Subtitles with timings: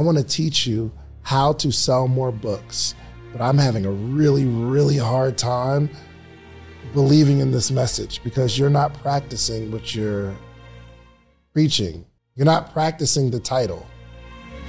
[0.00, 2.94] I want to teach you how to sell more books,
[3.32, 5.90] but I'm having a really, really hard time
[6.94, 10.34] believing in this message because you're not practicing what you're
[11.52, 12.06] preaching.
[12.34, 13.86] You're not practicing the title.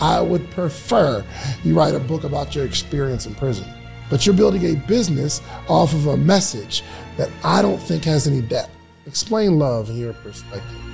[0.01, 1.25] I would prefer
[1.63, 3.73] you write a book about your experience in prison,
[4.09, 6.83] but you're building a business off of a message
[7.15, 8.75] that I don't think has any depth.
[9.05, 10.90] Explain love in your perspective.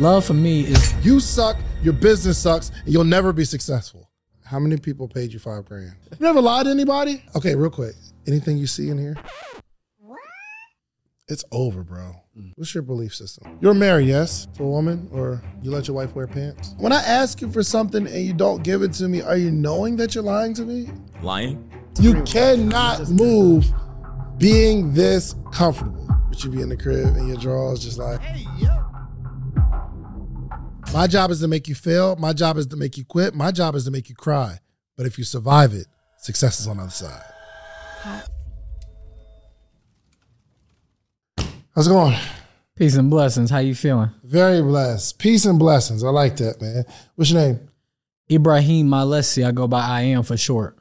[0.00, 4.10] Love for me is You suck, your business sucks, and you'll never be successful.
[4.42, 5.92] How many people paid you five grand?
[6.12, 7.22] You never lied to anybody?
[7.36, 7.94] Okay, real quick.
[8.26, 9.14] Anything you see in here?
[11.28, 12.14] It's over, bro.
[12.34, 12.52] Mm.
[12.56, 13.58] What's your belief system?
[13.60, 16.74] You're married, yes, to a woman, or you let your wife wear pants?
[16.78, 19.50] When I ask you for something and you don't give it to me, are you
[19.50, 20.88] knowing that you're lying to me?
[21.20, 21.70] Lying?
[22.00, 23.66] You cannot move
[24.38, 26.08] being this comfortable.
[26.30, 28.18] But you be in the crib and your drawers just like,
[30.92, 32.16] my job is to make you fail.
[32.16, 33.34] My job is to make you quit.
[33.34, 34.58] My job is to make you cry.
[34.96, 35.86] But if you survive it,
[36.18, 37.22] success is on the other side.
[41.74, 42.16] How's it going?
[42.80, 43.50] peace and blessings.
[43.50, 44.10] How you feeling?
[44.24, 45.18] Very blessed.
[45.18, 46.02] Peace and blessings.
[46.02, 46.84] I like that, man.
[47.14, 47.68] What's your name?
[48.32, 49.46] Ibrahim Maalessi.
[49.46, 50.78] I go by I am for short.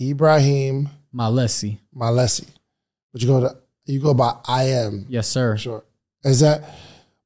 [0.00, 1.78] Ibrahim Maalessi.
[1.96, 2.46] Maalessi.
[3.12, 3.56] But you go to
[3.86, 5.06] you go by I am.
[5.08, 5.56] Yes, sir.
[5.56, 5.84] Sure.
[6.22, 6.64] Is that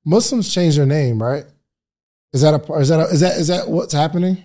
[0.05, 1.44] Muslims change their name, right?
[2.33, 4.45] Is that a is that a, is that is that what's happening?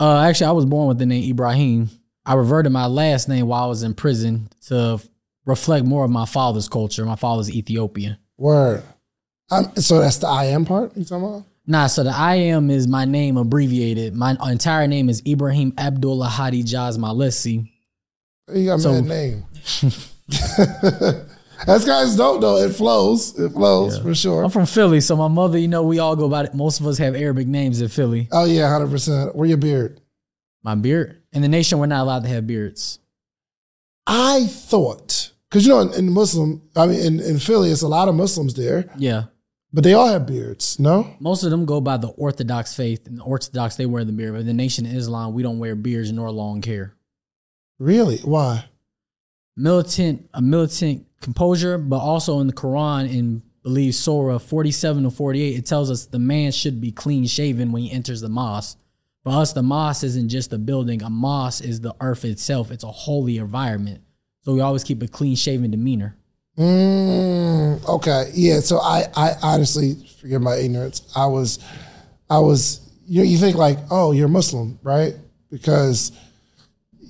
[0.00, 1.90] Uh, actually, I was born with the name Ibrahim.
[2.26, 5.00] I reverted my last name while I was in prison to
[5.46, 7.04] reflect more of my father's culture.
[7.04, 8.16] My father's Ethiopian.
[8.36, 8.82] Word.
[9.76, 11.44] So that's the I am part you talking about?
[11.66, 14.14] Nah, so the I am is my name abbreviated.
[14.14, 17.70] My entire name is Ibrahim Abdullah Hadi Jaz Maalessi.
[18.52, 19.44] You got So- name.
[21.66, 22.56] That's guys dope though.
[22.58, 23.38] It flows.
[23.38, 24.44] It flows for sure.
[24.44, 26.54] I'm from Philly, so my mother, you know, we all go by it.
[26.54, 28.28] Most of us have Arabic names in Philly.
[28.32, 29.34] Oh yeah, hundred percent.
[29.34, 30.00] Where your beard?
[30.62, 31.22] My beard.
[31.32, 32.98] In the nation, we're not allowed to have beards.
[34.06, 37.88] I thought because you know in, in Muslim, I mean in, in Philly, it's a
[37.88, 39.24] lot of Muslims there, Yeah.
[39.72, 40.78] but they all have beards.
[40.78, 43.06] No, Most of them go by the Orthodox faith.
[43.06, 44.32] And the Orthodox, they wear the beard.
[44.34, 46.94] But in the nation of Islam, we don't wear beards nor long hair.
[47.78, 48.18] really?
[48.18, 48.64] Why?
[49.56, 55.56] Militant, a militant composure, but also in the Quran, in believe Surah 47 to 48,
[55.56, 58.78] it tells us the man should be clean shaven when he enters the mosque.
[59.24, 61.02] For us, the mosque isn't just a building.
[61.02, 62.70] A mosque is the earth itself.
[62.70, 64.00] It's a holy environment.
[64.42, 66.16] So we always keep a clean shaven demeanor.
[66.56, 68.60] Mm, okay, yeah.
[68.60, 71.02] So I, I honestly forgive my ignorance.
[71.14, 71.58] I was,
[72.30, 72.80] I was.
[73.06, 75.14] You know, you think like, oh, you're Muslim, right?
[75.50, 76.12] Because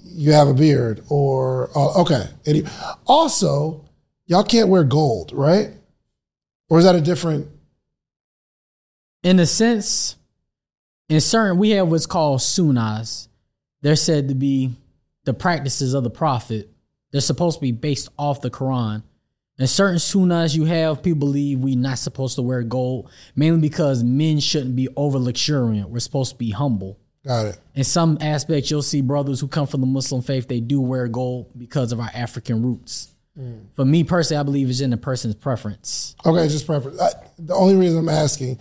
[0.04, 2.24] you have a beard, or oh, okay.
[2.46, 2.70] And
[3.06, 3.87] also,
[4.28, 5.70] y'all can't wear gold, right?
[6.70, 7.48] Or is that a different?
[9.22, 10.16] in a sense,
[11.08, 13.28] in certain we have what's called sunnahs.
[13.80, 14.72] They're said to be
[15.24, 16.70] the practices of the prophet.
[17.10, 19.02] They're supposed to be based off the Quran.
[19.58, 24.04] And certain sunnahs you have, people believe we're not supposed to wear gold, mainly because
[24.04, 25.90] men shouldn't be over luxuriant.
[25.90, 26.98] We're supposed to be humble.
[27.24, 27.60] Got it.
[27.74, 31.08] In some aspects, you'll see brothers who come from the Muslim faith, they do wear
[31.08, 33.12] gold because of our African roots.
[33.74, 36.16] For me personally, I believe it's in the person's preference.
[36.26, 37.00] Okay, just preference.
[37.00, 38.58] I, the only reason I'm asking,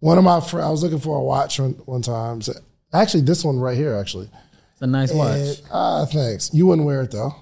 [0.00, 2.40] one of my friends, I was looking for a watch one, one time.
[2.40, 2.54] So-
[2.94, 4.30] actually, this one right here, actually.
[4.72, 5.38] It's a nice watch.
[5.38, 6.52] And, ah, thanks.
[6.52, 7.34] You wouldn't wear it though.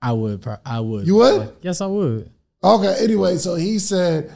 [0.00, 0.44] I would.
[0.66, 1.06] I would.
[1.06, 1.52] You would?
[1.62, 2.30] Yes, I would.
[2.64, 2.96] Okay.
[3.00, 4.32] Anyway, so he said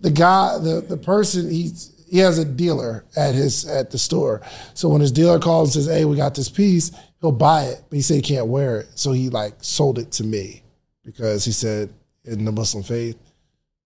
[0.00, 1.70] the guy, the the person, he
[2.10, 4.40] he has a dealer at his at the store.
[4.72, 7.82] So when his dealer calls and says, "Hey, we got this piece," he'll buy it,
[7.90, 8.88] but he said he can't wear it.
[8.94, 10.62] So he like sold it to me
[11.04, 11.90] because he said
[12.24, 13.18] in the Muslim faith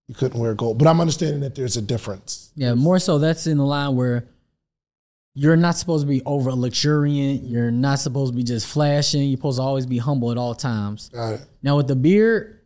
[0.07, 0.79] you couldn't wear gold.
[0.79, 2.51] But I'm understanding that there's a difference.
[2.55, 4.27] Yeah, more so that's in the line where
[5.35, 7.43] you're not supposed to be over luxuriant.
[7.43, 9.23] You're not supposed to be just flashing.
[9.29, 11.09] You're supposed to always be humble at all times.
[11.09, 11.41] Got it.
[11.61, 12.59] Now with the beard,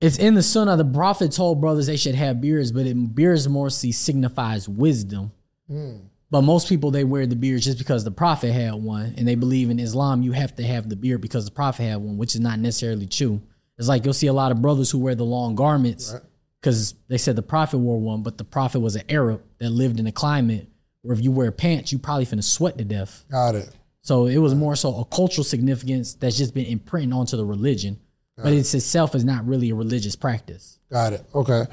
[0.00, 0.76] it's in the sunnah.
[0.76, 5.32] The prophet told brothers they should have beards, but it, beards more see signifies wisdom.
[5.66, 5.96] Hmm.
[6.30, 9.36] But most people they wear the beard just because the prophet had one, and they
[9.36, 12.34] believe in Islam you have to have the beard because the prophet had one, which
[12.34, 13.40] is not necessarily true.
[13.78, 16.14] It's like you'll see a lot of brothers who wear the long garments
[16.60, 20.00] because they said the prophet wore one, but the prophet was an Arab that lived
[20.00, 20.68] in a climate
[21.02, 23.24] where if you wear pants, you probably finna sweat to death.
[23.30, 23.70] Got it.
[24.02, 28.00] So it was more so a cultural significance that's just been imprinted onto the religion,
[28.36, 30.78] but it's itself is not really a religious practice.
[30.90, 31.24] Got it.
[31.34, 31.64] Okay.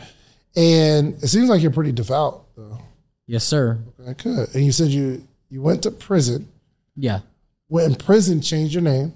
[0.56, 2.80] And it seems like you're pretty devout though.
[3.28, 3.80] Yes, sir.
[4.08, 4.54] I could.
[4.54, 6.50] And you said you you went to prison.
[6.96, 7.20] Yeah.
[7.68, 9.14] When in prison, changed your name.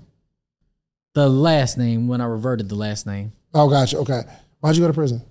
[1.14, 3.34] The last name when I reverted the last name.
[3.54, 3.98] Oh, gotcha.
[4.00, 4.22] Okay.
[4.60, 5.22] Why'd you go to prison?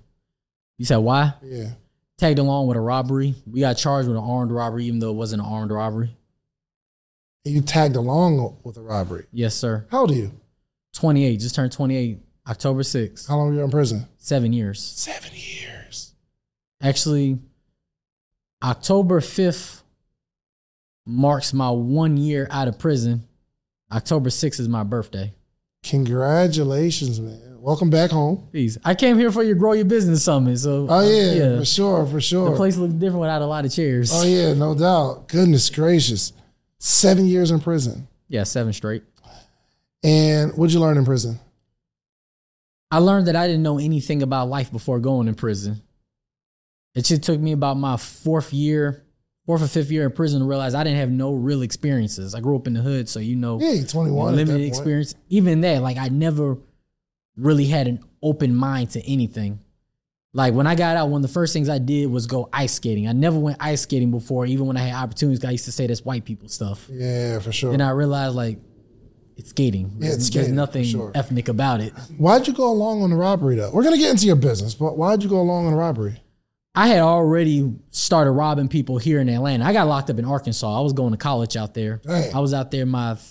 [0.77, 1.33] You said why?
[1.41, 1.71] Yeah.
[2.17, 3.35] Tagged along with a robbery.
[3.49, 6.15] We got charged with an armed robbery, even though it wasn't an armed robbery.
[7.45, 9.25] And you tagged along with a robbery.
[9.31, 9.85] Yes, sir.
[9.91, 10.31] How old are you?
[10.93, 11.37] 28.
[11.39, 12.19] Just turned 28.
[12.49, 13.27] October 6th.
[13.27, 14.07] How long were you in prison?
[14.17, 14.81] Seven years.
[14.83, 16.13] Seven years.
[16.81, 17.39] Actually,
[18.67, 19.81] October 5th
[21.05, 23.25] marks my one year out of prison.
[23.89, 25.33] October 6th is my birthday.
[25.83, 27.39] Congratulations, man.
[27.61, 28.45] Welcome back home.
[28.51, 28.77] Peace.
[28.83, 30.57] I came here for your Grow Your Business Summit.
[30.59, 31.59] So, Oh, yeah, uh, yeah.
[31.59, 32.49] for sure, for sure.
[32.49, 34.11] the place looks different without a lot of chairs.
[34.13, 35.29] oh, yeah, no doubt.
[35.29, 36.33] Goodness gracious.
[36.77, 38.09] Seven years in prison.
[38.27, 39.03] Yeah, seven straight.
[40.03, 41.39] And what'd you learn in prison?
[42.91, 45.81] I learned that I didn't know anything about life before going in prison.
[46.97, 49.05] It just took me about my fourth year,
[49.45, 52.33] fourth or fifth year in prison to realize I didn't have no real experiences.
[52.35, 54.27] I grew up in the hood, so you know, Yeah, 21.
[54.27, 54.67] at that limited point.
[54.67, 55.15] experience.
[55.29, 56.57] Even that, like I never
[57.35, 59.59] really had an open mind to anything.
[60.33, 62.73] Like when I got out, one of the first things I did was go ice
[62.73, 63.07] skating.
[63.07, 65.43] I never went ice skating before, even when I had opportunities.
[65.45, 66.87] I used to say that's white people stuff.
[66.91, 67.73] Yeah, for sure.
[67.73, 68.59] And I realized like
[69.35, 69.97] it's skating.
[69.99, 71.11] Yeah, it's There's- skating, There's nothing sure.
[71.15, 71.93] ethnic about it.
[72.17, 73.69] Why'd you go along on the robbery, though?
[73.71, 76.21] We're going to get into your business, but why'd you go along on the robbery?
[76.77, 79.65] I had already started robbing people here in Atlanta.
[79.65, 80.77] I got locked up in Arkansas.
[80.77, 82.01] I was going to college out there.
[82.05, 82.33] Dang.
[82.35, 83.25] I was out there my th-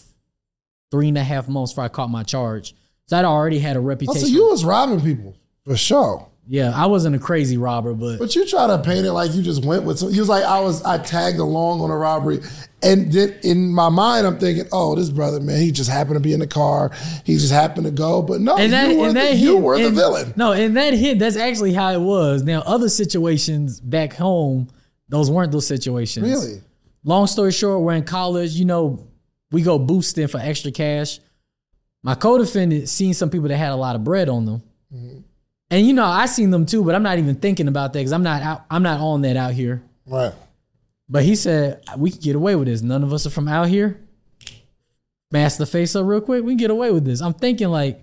[0.90, 2.74] three and a half months before I caught my charge.
[3.06, 4.20] So I'd already had a Oh, reputation.
[4.22, 6.28] so you was robbing people, for sure.
[6.48, 9.42] Yeah, I wasn't a crazy robber, but But you try to paint it like you
[9.42, 10.10] just went with some.
[10.10, 12.40] You was like, I was, I tagged along on a robbery,
[12.82, 16.20] and then in my mind, I'm thinking, oh, this brother, man, he just happened to
[16.20, 16.92] be in the car.
[17.24, 18.22] He just happened to go.
[18.22, 20.34] But no, and that you were, and the, that you hit- were the villain.
[20.36, 21.18] No, and that hit.
[21.18, 22.44] That's actually how it was.
[22.44, 24.68] Now, other situations back home,
[25.08, 26.28] those weren't those situations.
[26.28, 26.62] Really?
[27.02, 28.52] Long story short, we're in college.
[28.52, 29.08] You know,
[29.50, 31.18] we go boosting for extra cash.
[32.02, 34.62] My co-defendant seen some people that had a lot of bread on them,
[34.94, 35.18] mm-hmm.
[35.70, 38.12] And you know, I seen them too, but I'm not even thinking about that because
[38.12, 38.64] I'm not out.
[38.70, 39.82] I'm not on that out here.
[40.06, 40.32] Right.
[41.08, 42.82] But he said we can get away with this.
[42.82, 44.00] None of us are from out here.
[45.32, 46.44] Mask the face up real quick.
[46.44, 47.20] We can get away with this.
[47.20, 48.02] I'm thinking like,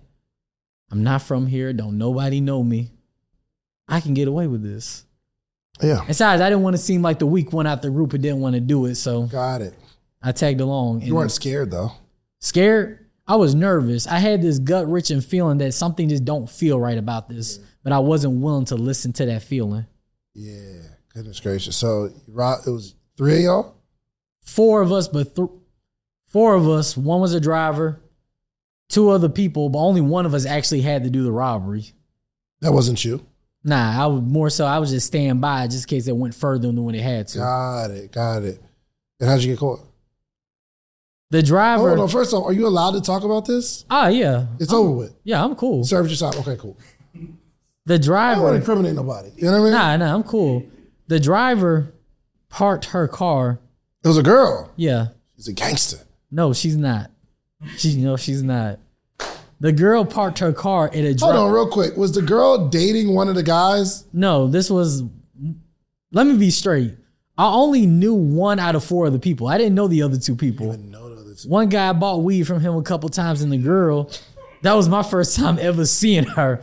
[0.92, 1.72] I'm not from here.
[1.74, 2.92] Don't nobody know me.
[3.88, 5.06] I can get away with this.
[5.82, 6.04] Yeah.
[6.06, 8.42] Besides, I didn't want to seem like the weak one out the group who didn't
[8.42, 9.74] want to do it, so Got it.
[10.22, 10.98] I tagged along.
[11.00, 11.92] And You weren't scared though.
[12.40, 13.03] scared.
[13.26, 14.06] I was nervous.
[14.06, 17.94] I had this gut wrenching feeling that something just don't feel right about this, but
[17.94, 19.86] I wasn't willing to listen to that feeling.
[20.34, 20.82] Yeah.
[21.14, 21.78] Goodness gracious.
[21.78, 23.76] So it was three of y'all.
[24.42, 25.50] four of us, but th-
[26.26, 26.98] four of us.
[26.98, 28.02] One was a driver,
[28.90, 31.94] two other people, but only one of us actually had to do the robbery.
[32.62, 33.26] That wasn't you.
[33.64, 34.66] Nah, I was more so.
[34.66, 37.28] I was just staying by just in case it went further than when it had
[37.30, 37.38] to.
[37.38, 38.12] Got it.
[38.12, 38.62] Got it.
[39.20, 39.80] And how'd you get caught?
[41.34, 41.88] The driver.
[41.90, 42.08] Hold on.
[42.10, 43.86] First off, are you allowed to talk about this?
[43.90, 45.16] Ah, yeah, It's over with.
[45.24, 45.84] yeah, I'm cool.
[45.84, 46.40] Served your time.
[46.42, 46.78] Okay, cool.
[47.88, 48.56] The I don't driver.
[48.56, 49.30] incriminate nobody.
[49.36, 49.72] You know what I mean?
[49.74, 50.64] Nah, nah, I'm cool.
[51.08, 51.92] The driver
[52.50, 53.60] parked her car.
[54.04, 54.72] It was a girl.
[54.76, 55.98] Yeah, She's a gangster.
[56.30, 57.10] no, she's not.
[57.78, 58.78] She no, she's not.
[59.60, 61.98] The girl parked her car at a Hold on, real quick.
[61.98, 64.06] Was the girl dating one of the guys?
[64.14, 65.02] No, this was.
[66.12, 66.94] Let me be straight.
[67.40, 69.48] I only knew one out of four of the people.
[69.48, 70.72] I didn't know the other two people.
[71.46, 74.12] One guy I bought weed from him a couple times, and the girl,
[74.62, 76.62] that was my first time ever seeing her.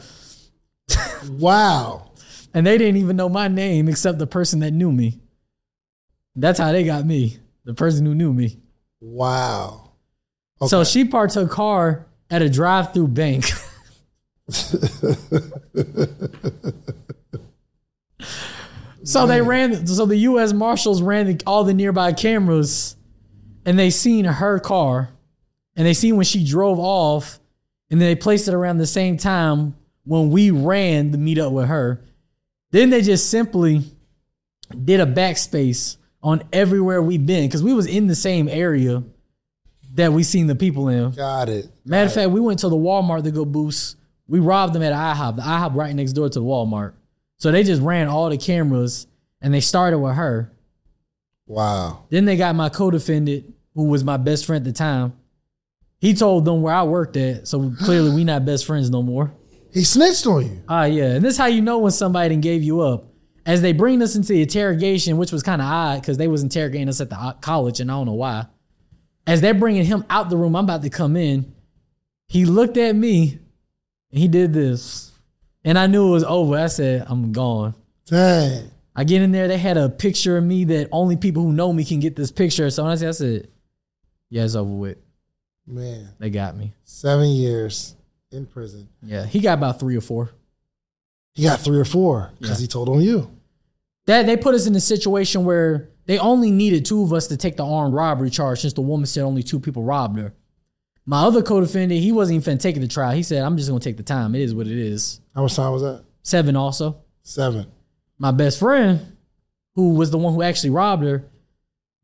[1.29, 2.11] wow.
[2.53, 5.21] And they didn't even know my name except the person that knew me.
[6.35, 8.59] That's how they got me, the person who knew me.
[9.01, 9.93] Wow.
[10.67, 13.45] So she parked her car at a drive through bank.
[19.05, 20.53] so they ran, so the U.S.
[20.53, 22.97] Marshals ran the, all the nearby cameras
[23.65, 25.11] and they seen her car
[25.77, 27.39] and they seen when she drove off
[27.91, 29.75] and then they placed it around the same time
[30.05, 32.03] when we ran to meet up with her.
[32.71, 33.83] Then they just simply
[34.85, 39.03] did a backspace on everywhere we've been because we was in the same area
[39.95, 41.11] that we seen the people in.
[41.11, 41.69] Got it.
[41.85, 43.97] Matter of fact, we went to the Walmart to go boost.
[44.29, 45.37] We robbed them at IHOP.
[45.37, 46.93] The IHOP right next door to the Walmart.
[47.39, 49.07] So they just ran all the cameras
[49.41, 50.53] and they started with her.
[51.51, 52.05] Wow.
[52.11, 55.15] Then they got my co-defendant, who was my best friend at the time.
[55.99, 57.49] He told them where I worked at.
[57.49, 59.35] So clearly we not best friends no more.
[59.73, 60.63] He snitched on you.
[60.69, 61.17] Ah, yeah.
[61.17, 63.07] And this is how you know when somebody done gave you up.
[63.45, 66.45] As they bring us into the interrogation, which was kind of odd because they was
[66.45, 68.47] interrogating us at the college, and I don't know why.
[69.27, 71.53] As they're bringing him out the room, I'm about to come in.
[72.29, 73.41] He looked at me,
[74.13, 75.11] and he did this,
[75.65, 76.57] and I knew it was over.
[76.57, 77.75] I said, "I'm gone."
[78.07, 78.71] Dang.
[78.95, 79.49] I get in there.
[79.49, 82.33] They had a picture of me that only people who know me can get this
[82.33, 82.69] picture.
[82.71, 83.49] So I said, I said,
[84.29, 84.99] "Yeah, it's over with."
[85.67, 86.09] Man.
[86.19, 86.73] They got me.
[86.85, 87.95] Seven years
[88.33, 88.89] in prison.
[89.03, 90.31] Yeah, he got about three or four.
[91.35, 93.31] He got three or four because he told on you.
[94.07, 97.37] That they put us in a situation where they only needed two of us to
[97.37, 100.35] take the armed robbery charge since the woman said only two people robbed her.
[101.07, 103.13] My other co-defendant, he wasn't even finna take to trial.
[103.13, 104.35] He said, I'm just gonna take the time.
[104.35, 105.21] It is what it is.
[105.35, 106.05] How much time was that?
[106.23, 107.03] Seven also.
[107.23, 107.67] Seven.
[108.21, 109.17] My best friend,
[109.75, 111.25] who was the one who actually robbed her,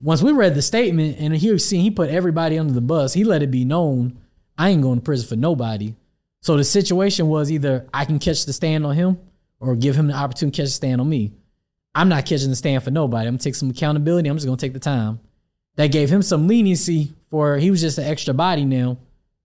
[0.01, 3.23] once we read the statement and he seen he put everybody under the bus, he
[3.23, 4.19] let it be known
[4.57, 5.95] I ain't going to prison for nobody.
[6.41, 9.19] So the situation was either I can catch the stand on him
[9.61, 11.33] or give him the opportunity to catch the stand on me.
[11.95, 13.29] I'm not catching the stand for nobody.
[13.29, 14.31] I'm gonna take some accountability.
[14.31, 15.21] I'm just gonna take the time.
[15.75, 18.97] That gave him some leniency for he was just an extra body now.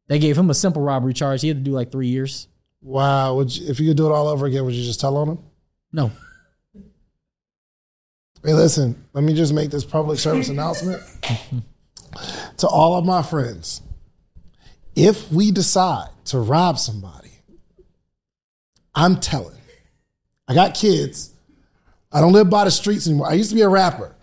[0.08, 1.42] They gave him a simple robbery charge.
[1.42, 2.48] He had to do like three years.
[2.82, 3.36] Wow.
[3.36, 5.28] Would you, if you could do it all over again, would you just tell on
[5.28, 5.40] him?
[5.92, 6.12] No.
[8.44, 11.02] Hey, listen, let me just make this public service announcement
[12.58, 13.82] to all of my friends.
[14.96, 17.32] If we decide to rob somebody,
[18.96, 19.58] I'm telling.
[20.48, 21.34] I got kids.
[22.12, 23.30] I don't live by the streets anymore.
[23.30, 24.16] I used to be a rapper.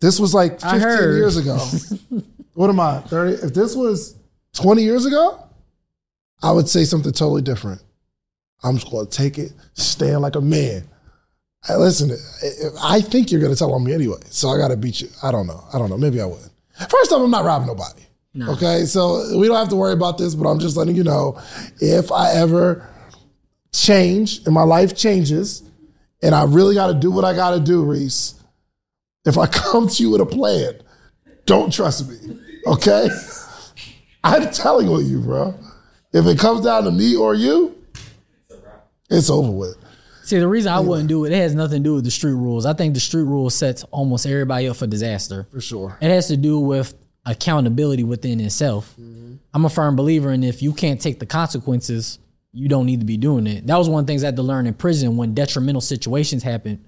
[0.00, 1.56] This was like 15 years ago.
[2.54, 3.00] what am I?
[3.00, 3.44] 30?
[3.44, 4.16] If this was
[4.54, 5.42] 20 years ago,
[6.42, 7.82] I would say something totally different.
[8.62, 10.88] I'm just going to take it, stand like a man.
[11.66, 12.10] Hey, listen,
[12.80, 15.00] I- I think you're going to tell on me anyway, so I got to beat
[15.00, 15.08] you.
[15.22, 15.62] I don't know.
[15.72, 15.96] I don't know.
[15.96, 16.40] Maybe I would.
[16.88, 18.02] First off, I'm not robbing nobody.
[18.54, 21.38] Okay, so we don't have to worry about this, but I'm just letting you know
[21.80, 22.88] if I ever
[23.72, 25.62] change and my life changes
[26.22, 28.34] and I really got to do what I got to do, Reese,
[29.26, 30.80] if I come to you with a plan,
[31.46, 32.38] don't trust me.
[32.66, 33.08] Okay?
[34.24, 35.54] I'm telling you, bro.
[36.12, 37.76] If it comes down to me or you,
[39.10, 39.76] it's over with.
[40.24, 42.34] See, the reason I wouldn't do it, it has nothing to do with the street
[42.34, 42.64] rules.
[42.64, 45.46] I think the street rules sets almost everybody up for disaster.
[45.52, 45.98] For sure.
[46.00, 46.94] It has to do with
[47.26, 48.94] accountability within itself.
[49.00, 49.34] Mm-hmm.
[49.54, 52.18] I'm a firm believer in if you can't take the consequences,
[52.52, 53.66] you don't need to be doing it.
[53.66, 56.42] That was one of the things I had to learn in prison when detrimental situations
[56.42, 56.84] happen.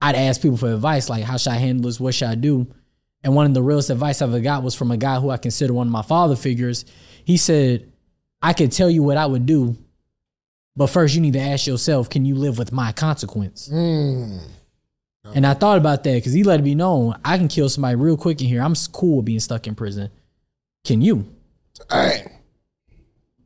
[0.00, 2.00] I'd ask people for advice, like, how should I handle this?
[2.00, 2.66] What should I do?
[3.22, 5.36] And one of the realest advice I ever got was from a guy who I
[5.36, 6.84] consider one of my father figures.
[7.24, 7.92] He said,
[8.40, 9.76] I could tell you what I would do,
[10.76, 13.68] but first you need to ask yourself, can you live with my consequence?
[13.68, 14.38] Hmm.
[15.34, 17.94] And I thought about that because he let it be known I can kill somebody
[17.94, 18.60] real quick in here.
[18.60, 20.10] I'm cool with being stuck in prison.
[20.84, 21.26] Can you?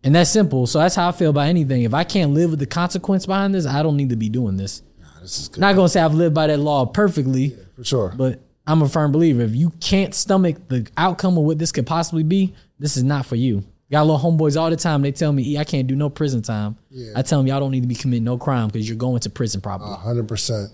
[0.02, 0.66] And that's simple.
[0.66, 1.82] So that's how I feel about anything.
[1.82, 4.56] If I can't live with the consequence behind this, I don't need to be doing
[4.56, 4.82] this.
[5.20, 5.60] This is good.
[5.60, 8.14] Not gonna say I've lived by that law perfectly, For sure.
[8.16, 9.42] but I'm a firm believer.
[9.42, 13.26] If you can't stomach the outcome of what this could possibly be, this is not
[13.26, 13.64] for you.
[13.90, 15.02] Got little homeboys all the time.
[15.02, 16.76] They tell me, "E, I can't do no prison time.
[17.14, 19.30] I tell them, y'all don't need to be committing no crime because you're going to
[19.30, 19.94] prison probably.
[19.96, 20.70] hundred percent.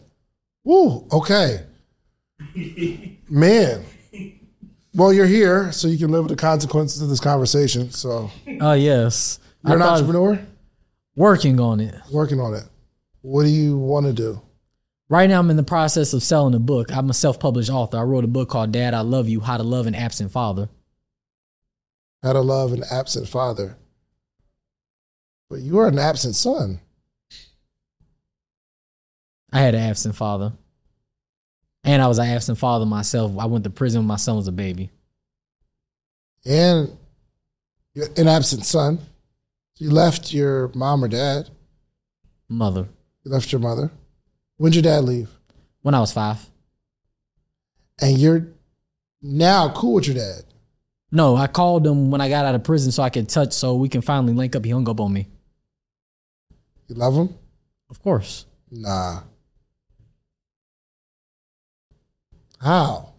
[0.64, 1.06] Woo.
[1.12, 1.60] Okay.
[3.28, 3.84] Man.
[4.94, 7.90] Well, you're here, so you can live with the consequences of this conversation.
[7.90, 10.46] So Oh yes, you're an I thought entrepreneur,
[11.16, 11.94] working on it.
[12.10, 12.64] working on it.
[13.22, 14.40] What do you want to do?
[15.08, 16.94] Right now, I'm in the process of selling a book.
[16.94, 17.98] I'm a self-published author.
[17.98, 20.68] I wrote a book called "Dad, I Love You: How to Love an Absent Father."
[22.22, 23.76] How to love an absent father.
[25.50, 26.80] But you are an absent son.
[29.52, 30.52] I had an absent father,
[31.84, 33.36] and I was an absent father myself.
[33.38, 34.90] I went to prison when my son was a baby.
[36.46, 36.96] and
[37.94, 38.98] you're an absent son.
[39.76, 41.50] You left your mom or dad.
[42.48, 42.88] Mother,
[43.24, 43.90] You left your mother.
[44.56, 45.28] When'd your dad leave?
[45.82, 46.38] when I was five.
[48.00, 48.46] And you're
[49.20, 50.44] now cool with your dad.
[51.14, 53.74] No, I called him when I got out of prison so I could touch, so
[53.74, 54.64] we can finally link up.
[54.64, 55.28] He hung up on me.
[56.88, 57.28] You love him?
[57.90, 58.46] Of course.
[58.70, 59.20] Nah.
[62.58, 63.10] How?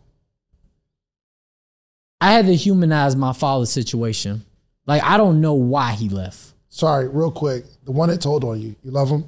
[2.20, 4.44] I had to humanize my father's situation.
[4.88, 6.54] Like I don't know why he left.
[6.70, 7.66] Sorry, real quick.
[7.84, 9.26] The one that told on you, you love him?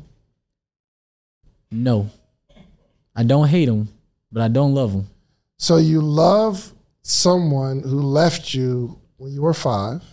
[1.70, 2.10] No,
[3.16, 3.90] I don't hate him,
[4.32, 5.08] but I don't love him.
[5.58, 6.74] So you love
[7.08, 10.04] someone who left you when you were five,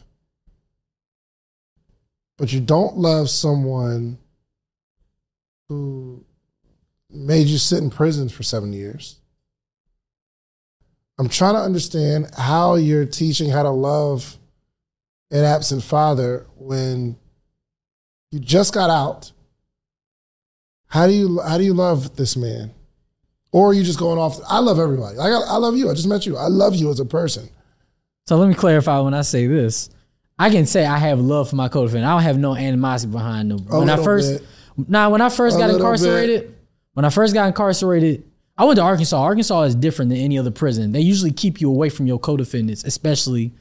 [2.36, 4.18] but you don't love someone
[5.70, 6.22] who
[7.08, 9.20] made you sit in prison for seven years.
[11.18, 14.36] I'm trying to understand how you're teaching how to love
[15.30, 17.16] an absent father when
[18.30, 19.32] you just got out.
[20.88, 22.74] How do you how do you love this man?
[23.52, 24.38] Or are you just going off?
[24.48, 25.16] I love everybody.
[25.16, 25.90] Like I, I love you.
[25.90, 26.36] I just met you.
[26.36, 27.48] I love you as a person.
[28.26, 29.90] So let me clarify when I say this.
[30.38, 32.06] I can say I have love for my co-defendant.
[32.06, 33.66] I don't have no animosity behind them.
[33.70, 34.40] A when I first,
[34.76, 34.88] bit.
[34.88, 36.54] nah, when I first A got incarcerated,
[36.94, 38.24] when I first got incarcerated,
[38.56, 39.20] I went to Arkansas.
[39.20, 40.92] Arkansas is different than any other prison.
[40.92, 43.52] They usually keep you away from your co-defendants, especially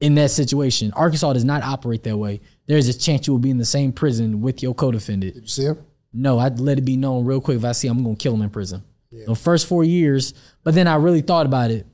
[0.00, 0.92] in that situation.
[0.92, 2.40] Arkansas does not operate that way.
[2.66, 5.34] There's a chance you will be in the same prison with your co-defendant.
[5.34, 5.78] Did you see him?
[6.12, 8.42] no, I'd let it be known real quick if I see I'm gonna kill him
[8.42, 8.82] in prison.
[9.26, 11.86] The first four years, but then I really thought about it.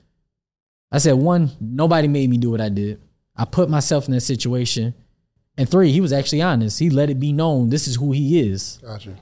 [0.93, 3.01] I said, one, nobody made me do what I did.
[3.37, 4.95] I put myself in that situation.
[5.57, 6.79] And three, he was actually honest.
[6.79, 8.79] He let it be known this is who he is.
[8.83, 9.17] Gotcha.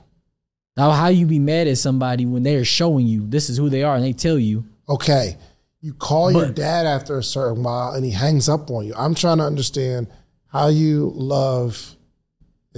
[0.77, 3.83] Now, how you be mad at somebody when they're showing you this is who they
[3.83, 5.37] are and they tell you, Okay.
[5.81, 8.93] You call your dad after a certain while and he hangs up on you.
[8.97, 10.07] I'm trying to understand
[10.47, 11.95] how you love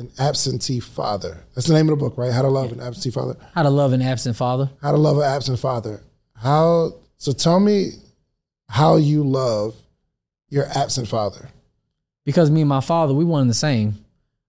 [0.01, 1.43] an absentee father.
[1.55, 2.31] That's the name of the book, right?
[2.31, 3.35] How to love an absentee father.
[3.55, 4.69] how to love an absent father.
[4.81, 6.01] How to love an absent father.
[6.35, 7.91] How so tell me
[8.67, 9.75] how you love
[10.49, 11.49] your absent father.
[12.25, 14.03] because me and my father, we one and the same.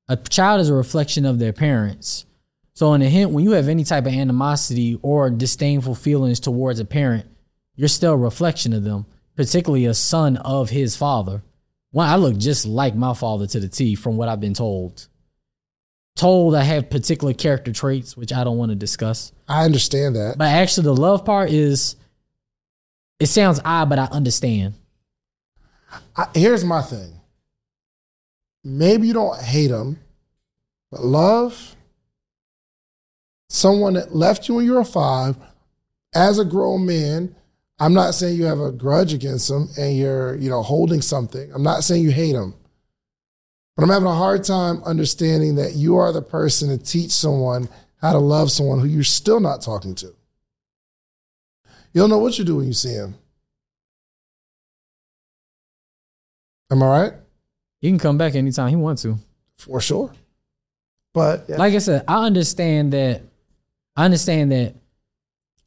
[0.08, 2.26] A child is a reflection of their parents.
[2.74, 6.80] So, in a hint, when you have any type of animosity or disdainful feelings towards
[6.80, 7.26] a parent,
[7.76, 9.06] you're still a reflection of them,
[9.36, 11.42] particularly a son of his father.
[11.90, 15.06] One, I look just like my father to the T from what I've been told.
[16.14, 19.32] Told I have particular character traits, which I don't want to discuss.
[19.48, 20.36] I understand that.
[20.38, 21.96] But actually, the love part is,
[23.18, 24.74] it sounds odd, but I understand.
[26.16, 27.20] I, here's my thing.
[28.64, 29.98] Maybe you don't hate him,
[30.90, 31.74] but love
[33.48, 35.36] someone that left you when you were five
[36.14, 37.34] as a grown man.
[37.78, 41.50] I'm not saying you have a grudge against him and you're, you know, holding something.
[41.52, 42.54] I'm not saying you hate him.
[43.76, 47.68] But I'm having a hard time understanding that you are the person to teach someone
[48.00, 50.06] how to love someone who you're still not talking to.
[51.92, 53.14] You don't know what you do when you see him.
[56.70, 57.12] Am I right?
[57.80, 59.18] He can come back anytime he wants to.
[59.58, 60.10] For sure.
[61.14, 63.22] But yeah, like I said, I understand that.
[63.94, 64.74] I understand that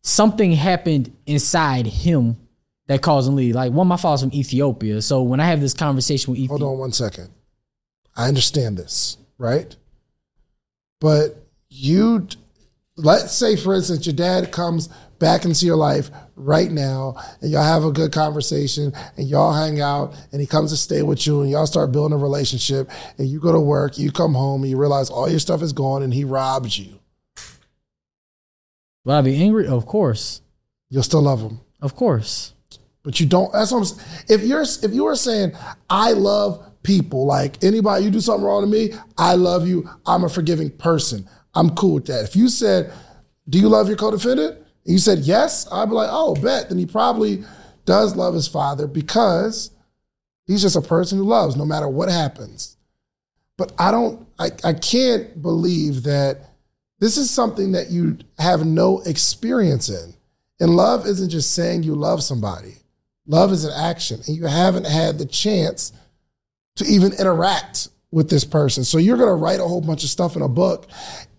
[0.01, 2.37] something happened inside him
[2.87, 3.55] that caused him to leave.
[3.55, 6.65] Like one of my father's from Ethiopia, so when I have this conversation with Ethiopia.
[6.65, 7.29] hold on one second.
[8.15, 9.75] I understand this, right?
[11.01, 11.35] But
[11.69, 12.27] you,
[12.95, 14.87] let's say, for instance, your dad comes
[15.19, 19.79] back into your life right now and y'all have a good conversation and y'all hang
[19.81, 23.27] out and he comes to stay with you and y'all start building a relationship and
[23.27, 26.03] you go to work, you come home and you realize all your stuff is gone
[26.03, 26.99] and he robs you.
[29.03, 29.67] will I be angry?
[29.67, 30.41] Of course,
[30.89, 31.59] You'll still love him.
[31.81, 32.53] of course.
[33.03, 33.51] But you don't.
[33.53, 33.99] That's what I'm.
[34.29, 35.51] If you're if you were saying
[35.89, 39.89] I love people, like anybody, you do something wrong to me, I love you.
[40.05, 41.27] I'm a forgiving person.
[41.53, 42.23] I'm cool with that.
[42.23, 42.93] If you said,
[43.49, 46.77] "Do you love your co-defendant?" and you said yes, I'd be like, "Oh, bet." Then
[46.77, 47.43] he probably
[47.85, 49.71] does love his father because
[50.45, 52.77] he's just a person who loves, no matter what happens.
[53.57, 54.27] But I don't.
[54.37, 56.49] I I can't believe that
[56.99, 60.13] this is something that you have no experience in.
[60.59, 62.77] And love isn't just saying you love somebody.
[63.27, 65.91] Love is an action, and you haven't had the chance
[66.75, 68.83] to even interact with this person.
[68.83, 70.87] So you're going to write a whole bunch of stuff in a book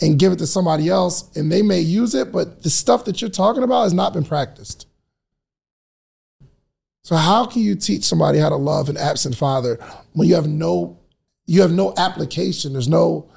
[0.01, 3.21] and give it to somebody else, and they may use it, but the stuff that
[3.21, 4.87] you're talking about has not been practiced.
[7.03, 9.79] So how can you teach somebody how to love an absent father
[10.13, 10.99] when you have no
[11.47, 12.73] you have no application?
[12.73, 13.31] There's no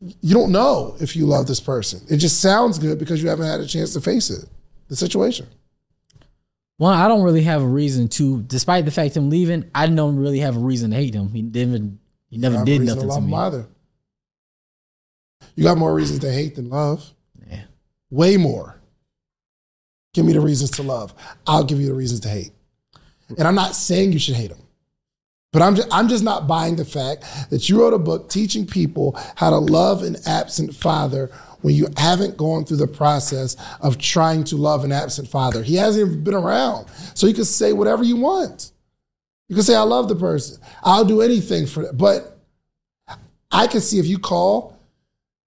[0.00, 2.00] you don't know if you love this person.
[2.08, 4.48] It just sounds good because you haven't had a chance to face it,
[4.86, 5.48] the situation.
[6.78, 10.16] One, I don't really have a reason to, despite the fact him leaving, I don't
[10.16, 11.30] really have a reason to hate him.
[11.32, 11.98] He didn't.
[12.30, 13.34] He never did nothing to love me.
[13.34, 13.66] either.
[15.56, 17.12] You got more reasons to hate than love.
[17.50, 17.62] Yeah.
[18.10, 18.80] Way more.
[20.14, 21.14] Give me the reasons to love.
[21.46, 22.52] I'll give you the reasons to hate.
[23.36, 24.62] And I'm not saying you should hate him.
[25.52, 28.66] But I'm just, I'm just not buying the fact that you wrote a book teaching
[28.66, 31.30] people how to love an absent father
[31.62, 35.62] when you haven't gone through the process of trying to love an absent father.
[35.62, 36.88] He hasn't even been around.
[37.14, 38.72] So you can say whatever you want.
[39.48, 40.62] You can say, I love the person.
[40.82, 41.96] I'll do anything for that.
[41.96, 42.38] But
[43.50, 44.78] I can see if you call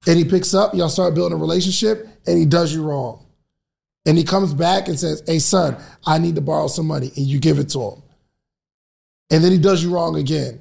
[0.08, 3.24] and he picks up, y'all start building a relationship, and he does you wrong.
[4.06, 7.12] And he comes back and says, Hey, son, I need to borrow some money.
[7.16, 8.04] And you give it to him.
[9.30, 10.60] And then he does you wrong again.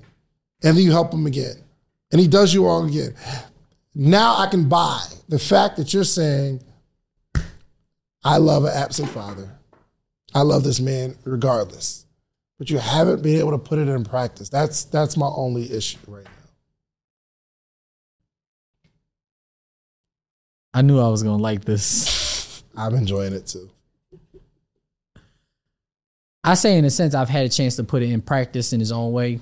[0.63, 1.57] And then you help him again.
[2.13, 3.15] And he does you wrong again.
[3.95, 6.63] Now I can buy the fact that you're saying,
[8.23, 9.51] I love an absent father.
[10.35, 12.07] I love this man regardless.
[12.59, 14.49] But you haven't been able to put it in practice.
[14.51, 16.31] That's that's my only issue right now.
[20.75, 22.63] I knew I was gonna like this.
[22.77, 23.71] I'm enjoying it too.
[26.45, 28.81] I say in a sense I've had a chance to put it in practice in
[28.81, 29.41] his own way.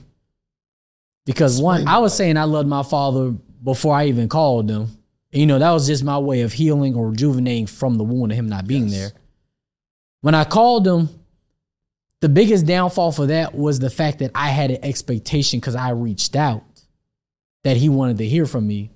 [1.26, 4.88] Because one, I was saying I loved my father before I even called them.
[5.32, 8.38] You know, that was just my way of healing or rejuvenating from the wound of
[8.38, 8.92] him not being Yes.
[8.92, 9.12] there.
[10.22, 11.08] When I called him,
[12.20, 15.90] the biggest downfall for that was the fact that I had an expectation because I
[15.90, 16.64] reached out
[17.64, 18.90] that he wanted to hear from me.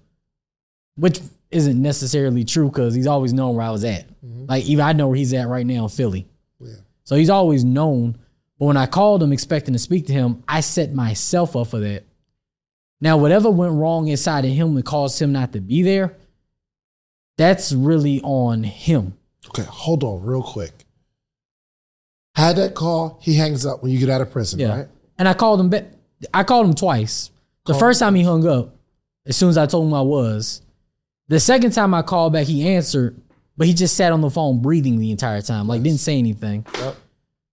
[0.97, 1.21] Which
[1.51, 4.09] isn't necessarily true because he's always known where I was at.
[4.25, 4.47] Mm-hmm.
[4.49, 6.27] Like even I know where he's at right now in Philly.
[6.61, 6.75] Yeah.
[7.05, 8.17] So he's always known.
[8.59, 11.81] But when I called him expecting to speak to him, I set myself up for
[11.81, 12.05] that.
[13.03, 16.15] Now, whatever went wrong inside of him that caused him not to be there,
[17.37, 19.15] that's really on him.
[19.49, 20.71] Okay, hold on real quick.
[22.37, 24.77] Had that call, he hangs up when you get out of prison, Yeah.
[24.77, 24.89] right?
[25.19, 25.87] And I called him back.
[26.33, 27.31] I called him twice.
[27.67, 28.75] The Called first time he hung up,
[29.27, 30.63] as soon as I told him I was.
[31.27, 33.21] The second time I called back, he answered,
[33.57, 36.65] but he just sat on the phone breathing the entire time, like didn't say anything.
[36.79, 36.97] Yep.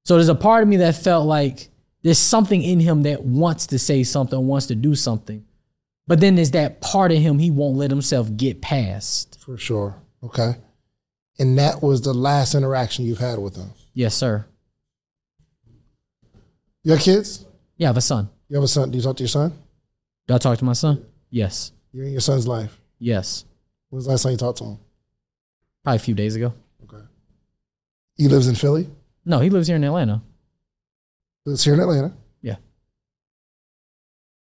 [0.06, 1.70] So there's a part of me that felt like
[2.02, 5.46] there's something in him that wants to say something, wants to do something.
[6.08, 9.40] But then there's that part of him he won't let himself get past.
[9.46, 9.96] For sure.
[10.24, 10.56] Okay.
[11.38, 13.72] And that was the last interaction you've had with him.
[13.94, 14.46] Yes, sir.
[16.84, 17.46] You have kids?
[17.78, 18.30] Yeah, I have a son.
[18.48, 18.90] You have a son.
[18.92, 19.54] Do you talk to your son?
[20.28, 21.06] Do I talk to my son?
[21.30, 21.72] Yes.
[21.92, 22.80] You're in your son's life.
[22.98, 23.46] Yes.
[23.90, 24.80] When was the last time you talked to him?
[25.84, 26.54] Probably a few days ago.
[26.84, 27.04] Okay.
[28.16, 28.90] He lives in Philly?
[29.26, 30.22] No, he lives here in Atlanta.
[31.50, 32.14] Lives here in Atlanta?
[32.44, 32.58] Yeah.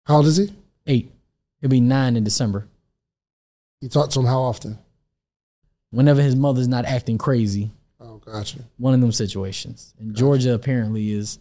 [0.06, 0.54] How old is he?
[0.88, 1.12] Eight.
[1.60, 2.66] He'll be nine in December.
[3.82, 4.78] You talk to him how often?
[5.92, 7.72] Whenever his mother's not acting crazy.
[8.00, 8.60] Oh, gotcha.
[8.78, 9.94] One of them situations.
[10.00, 11.40] And Georgia apparently is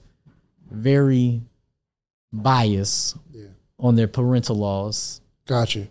[0.68, 1.42] very
[2.33, 3.46] biased Yeah.
[3.79, 5.20] on their parental laws.
[5.46, 5.87] Gotcha.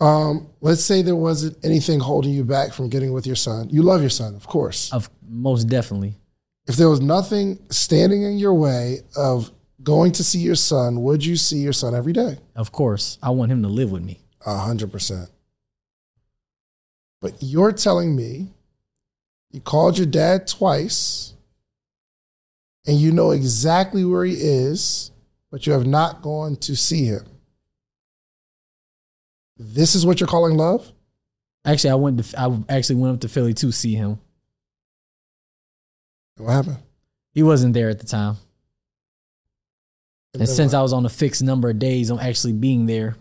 [0.00, 3.70] Um, let's say there wasn't anything holding you back from getting with your son.
[3.70, 4.92] You love your son, of course.
[4.92, 6.16] Of most definitely.
[6.70, 9.50] If there was nothing standing in your way of
[9.82, 12.38] going to see your son, would you see your son every day?
[12.54, 13.18] Of course.
[13.20, 14.20] I want him to live with me.
[14.46, 15.30] A hundred percent.
[17.20, 18.52] But you're telling me
[19.50, 21.34] you called your dad twice
[22.86, 25.10] and you know exactly where he is,
[25.50, 27.26] but you have not gone to see him.
[29.56, 30.92] This is what you're calling love?
[31.64, 34.20] Actually, I went to I actually went up to Philly to see him.
[36.40, 36.78] What happened?
[37.32, 38.36] He wasn't there at the time.
[40.34, 40.74] And since?
[40.74, 43.16] I was on a fixed number of days on actually being there,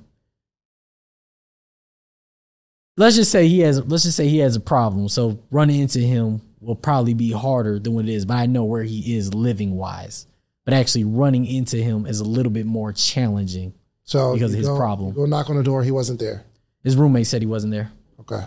[2.99, 5.09] let's just say he has let's just say he has a problem.
[5.09, 8.65] So running into him will probably be harder than what it is, but I know
[8.65, 10.27] where he is living wise.
[10.65, 13.73] But actually running into him is a little bit more challenging.
[14.03, 15.13] so because of his go- problem.
[15.13, 16.43] Go knock on the door, he wasn't there.
[16.83, 17.91] His roommate said he wasn't there.
[18.19, 18.43] Okay.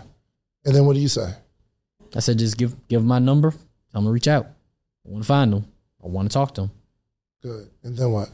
[0.63, 1.33] And then what do you say?
[2.15, 3.53] I said just give give my number.
[3.93, 4.47] I'm gonna reach out.
[5.05, 5.65] I want to find them.
[6.03, 6.71] I want to talk to them.
[7.41, 7.69] Good.
[7.83, 8.29] And then what?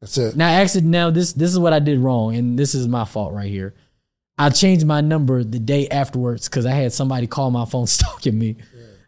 [0.00, 0.36] That's it.
[0.36, 3.34] Now, actually, now this this is what I did wrong, and this is my fault
[3.34, 3.74] right here.
[4.38, 8.38] I changed my number the day afterwards because I had somebody call my phone stalking
[8.38, 8.56] me.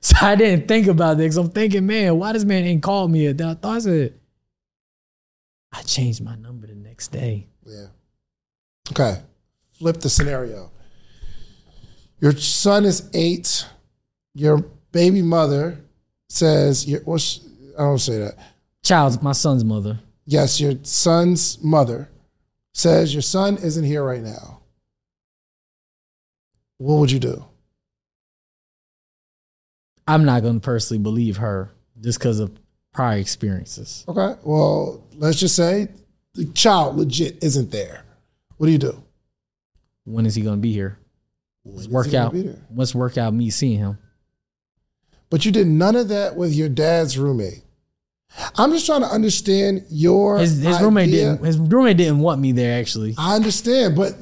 [0.00, 1.36] So I didn't think about this.
[1.36, 3.26] I'm thinking, man, why this man ain't called me?
[3.26, 4.14] And I thought I said,
[5.72, 7.46] I changed my number the next day.
[7.64, 7.86] Yeah.
[8.90, 9.22] Okay.
[9.78, 10.70] Flip the scenario.
[12.20, 13.64] Your son is eight.
[14.34, 14.58] Your
[14.90, 15.78] baby mother
[16.32, 18.36] says, your, I don't say that.
[18.82, 20.00] Child's my son's mother.
[20.24, 22.08] Yes, your son's mother
[22.72, 24.60] says your son isn't here right now.
[26.78, 27.44] What would you do?
[30.08, 32.58] I'm not going to personally believe her just because of
[32.92, 34.04] prior experiences.
[34.08, 34.40] Okay.
[34.42, 35.88] Well, let's just say
[36.34, 38.04] the child legit isn't there.
[38.56, 39.02] What do you do?
[40.04, 40.98] When is he going to be here?
[41.62, 42.34] When Let's work out.
[42.74, 43.98] Let's work out me seeing him.
[45.32, 47.62] But you did none of that with your dad's roommate.
[48.58, 51.42] I'm just trying to understand your His, his roommate didn't.
[51.42, 52.78] His roommate didn't want me there.
[52.78, 54.12] Actually, I understand, but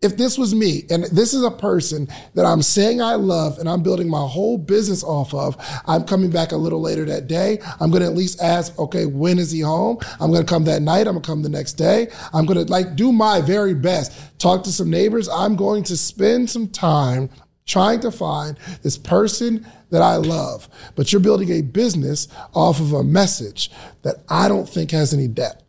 [0.00, 3.68] if this was me and this is a person that I'm saying I love and
[3.68, 7.58] I'm building my whole business off of, I'm coming back a little later that day.
[7.80, 9.98] I'm going to at least ask, okay, when is he home?
[10.20, 11.08] I'm going to come that night.
[11.08, 12.06] I'm going to come the next day.
[12.32, 15.28] I'm going to like do my very best, talk to some neighbors.
[15.28, 17.30] I'm going to spend some time
[17.66, 20.68] trying to find this person that I love.
[20.94, 23.70] But you're building a business off of a message
[24.02, 25.62] that I don't think has any depth.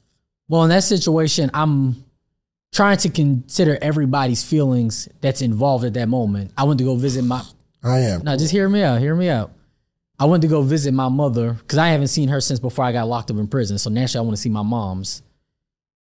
[0.47, 2.03] Well, in that situation, I'm
[2.71, 6.51] trying to consider everybody's feelings that's involved at that moment.
[6.57, 7.43] I went to go visit my.
[7.83, 8.23] I am.
[8.23, 8.99] No, just hear me out.
[8.99, 9.51] Hear me out.
[10.19, 12.91] I went to go visit my mother because I haven't seen her since before I
[12.91, 13.77] got locked up in prison.
[13.79, 15.23] So naturally, I want to see my mom's.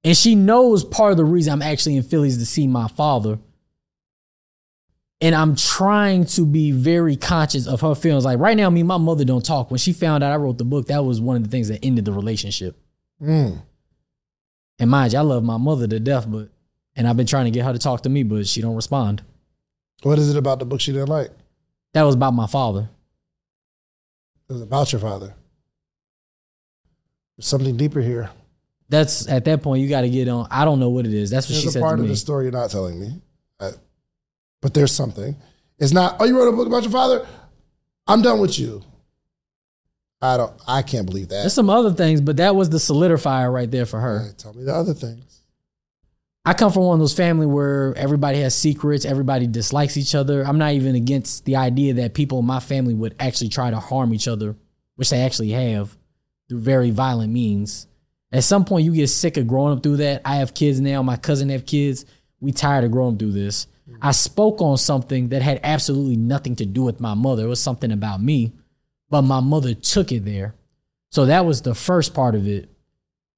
[0.02, 2.88] And she knows part of the reason I'm actually in Philly is to see my
[2.88, 3.38] father.
[5.20, 8.24] And I'm trying to be very conscious of her feelings.
[8.24, 9.70] Like right now, me and my mother don't talk.
[9.70, 11.84] When she found out I wrote the book, that was one of the things that
[11.84, 12.76] ended the relationship.
[13.20, 13.62] Mm.
[14.78, 16.50] And mind you, I love my mother to death, but
[16.94, 19.22] and I've been trying to get her to talk to me, but she don't respond.
[20.02, 21.30] What is it about the book she didn't like?
[21.94, 22.88] That was about my father.
[24.48, 25.34] It was about your father.
[27.36, 28.30] There's something deeper here.
[28.88, 30.48] That's at that point you got to get on.
[30.50, 31.30] I don't know what it is.
[31.30, 33.20] That's what There's she a said part to of the story you're not telling me.
[34.60, 35.36] But there's something.
[35.78, 37.26] It's not, oh, you wrote a book about your father?
[38.06, 38.82] I'm done with you.
[40.20, 41.42] I don't, I can't believe that.
[41.42, 44.24] There's some other things, but that was the solidifier right there for her.
[44.26, 45.42] Right, tell me the other things.
[46.44, 50.42] I come from one of those family where everybody has secrets, everybody dislikes each other.
[50.42, 53.78] I'm not even against the idea that people in my family would actually try to
[53.78, 54.56] harm each other,
[54.96, 55.96] which they actually have
[56.48, 57.86] through very violent means.
[58.32, 60.22] At some point, you get sick of growing up through that.
[60.24, 61.02] I have kids now.
[61.02, 62.06] My cousin have kids.
[62.40, 63.66] We tired of growing through this.
[64.00, 67.44] I spoke on something that had absolutely nothing to do with my mother.
[67.44, 68.52] It was something about me,
[69.10, 70.54] but my mother took it there.
[71.10, 72.68] So that was the first part of it.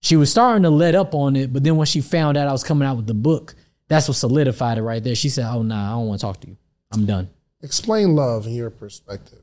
[0.03, 2.53] She was starting to let up on it, but then when she found out I
[2.53, 3.55] was coming out with the book,
[3.89, 5.15] that's what solidified it right there.
[5.15, 6.57] She said, "Oh nah, I don't want to talk to you.
[6.93, 7.29] I'm done."
[7.63, 9.43] Explain love in your perspective.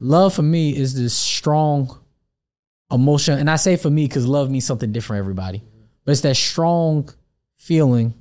[0.00, 1.98] Love for me is this strong
[2.94, 5.62] emotion, and I say for me because love means something different everybody.
[6.04, 7.08] But it's that strong
[7.56, 8.14] feeling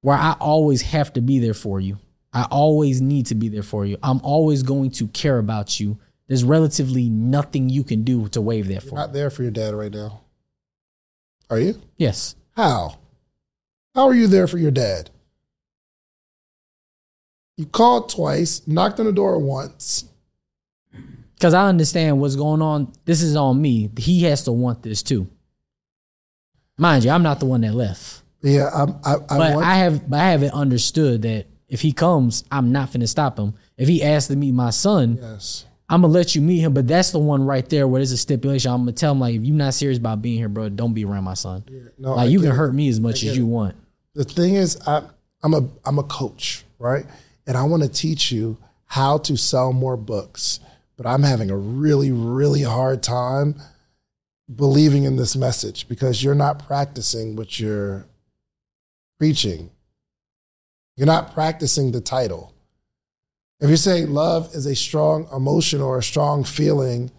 [0.00, 1.98] where I always have to be there for you.
[2.32, 3.96] I always need to be there for you.
[4.02, 5.98] I'm always going to care about you.
[6.26, 8.96] There's relatively nothing you can do to waive that for.
[8.96, 10.22] Not there for your dad right now.
[11.50, 11.80] Are you?
[11.96, 12.34] Yes.
[12.56, 12.98] How?
[13.94, 15.10] How are you there for your dad?
[17.56, 20.06] You called twice, knocked on the door once.
[21.44, 22.90] Because I understand what's going on.
[23.04, 23.90] This is on me.
[23.98, 25.28] He has to want this too.
[26.78, 28.22] Mind you, I'm not the one that left.
[28.40, 31.92] Yeah, I, I, I but want, I have, but I haven't understood that if he
[31.92, 33.52] comes, I'm not finna stop him.
[33.76, 35.66] If he asks to meet my son, yes.
[35.86, 36.72] I'm gonna let you meet him.
[36.72, 38.72] But that's the one right there where there's a stipulation.
[38.72, 41.04] I'm gonna tell him like, if you're not serious about being here, bro, don't be
[41.04, 41.62] around my son.
[41.98, 42.54] No, like I you can it.
[42.54, 43.36] hurt me as much as it.
[43.36, 43.76] you want.
[44.14, 45.02] The thing is, I,
[45.42, 47.04] I'm a I'm a coach, right?
[47.46, 50.60] And I want to teach you how to sell more books.
[50.96, 53.60] But I'm having a really, really hard time
[54.54, 58.06] believing in this message because you're not practicing what you're
[59.18, 59.70] preaching.
[60.96, 62.54] You're not practicing the title.
[63.60, 67.10] If you say love is a strong emotion or a strong feeling,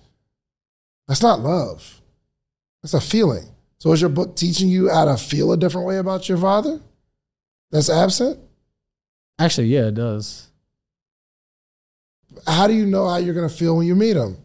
[1.07, 2.01] that's not love.
[2.81, 3.47] That's a feeling.
[3.79, 6.79] So is your book teaching you how to feel a different way about your father
[7.71, 8.39] that's absent?
[9.39, 10.49] Actually, yeah, it does.
[12.47, 14.37] How do you know how you're going to feel when you meet them?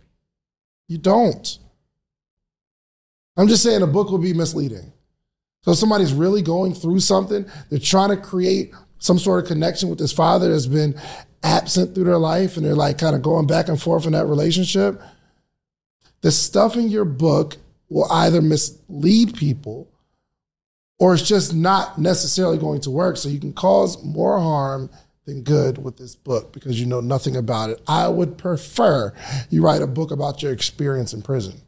[0.89, 1.59] You don't.
[3.37, 4.93] I'm just saying a book will be misleading.
[5.63, 9.99] So somebody's really going through something, they're trying to create some sort of connection with
[9.99, 10.99] this father that's been
[11.43, 14.27] absent through their life and they're like kind of going back and forth in that
[14.27, 15.01] relationship.
[16.23, 17.57] The stuff in your book
[17.89, 19.89] will either mislead people
[20.99, 23.17] or it's just not necessarily going to work.
[23.17, 24.91] So you can cause more harm
[25.31, 27.81] than good with this book because you know nothing about it.
[27.87, 29.15] I would prefer
[29.49, 31.63] you write a book about your experience in prison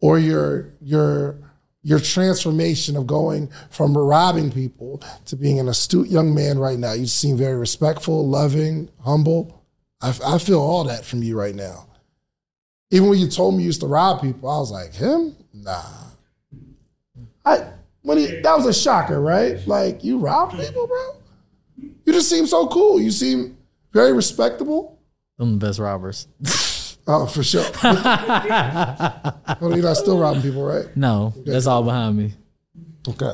[0.00, 1.38] or your your
[1.82, 6.92] your transformation of going from robbing people to being an astute young man right now.
[6.92, 9.64] You seem very respectful, loving, humble.
[10.02, 11.86] I, I feel all that from you right now.
[12.90, 15.36] Even when you told me you used to rob people, I was like, him?
[15.54, 15.82] Nah.
[17.44, 17.72] I
[18.02, 19.66] when he that was a shocker, right?
[19.66, 21.19] Like you robbed people, bro.
[22.10, 23.00] You just seem so cool.
[23.00, 23.56] You seem
[23.92, 24.98] very respectable.
[25.38, 26.26] I'm the best robbers.
[27.06, 27.64] Oh, for sure.
[27.82, 30.84] well, you're not still robbing people, right?
[30.96, 32.34] No, that's all behind me.
[33.08, 33.32] Okay.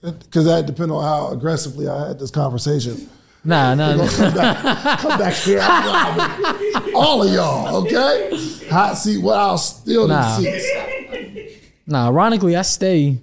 [0.00, 3.08] Because that depend on how aggressively I had this conversation.
[3.42, 4.06] Nah, nah, nah.
[4.06, 5.60] Come back, come back here.
[5.62, 8.30] I'm all of y'all, okay?
[8.70, 9.20] Hot seat.
[9.22, 10.38] Well, I'll steal Nah.
[10.38, 11.56] these seats.
[11.86, 13.18] Nah, ironically, I stay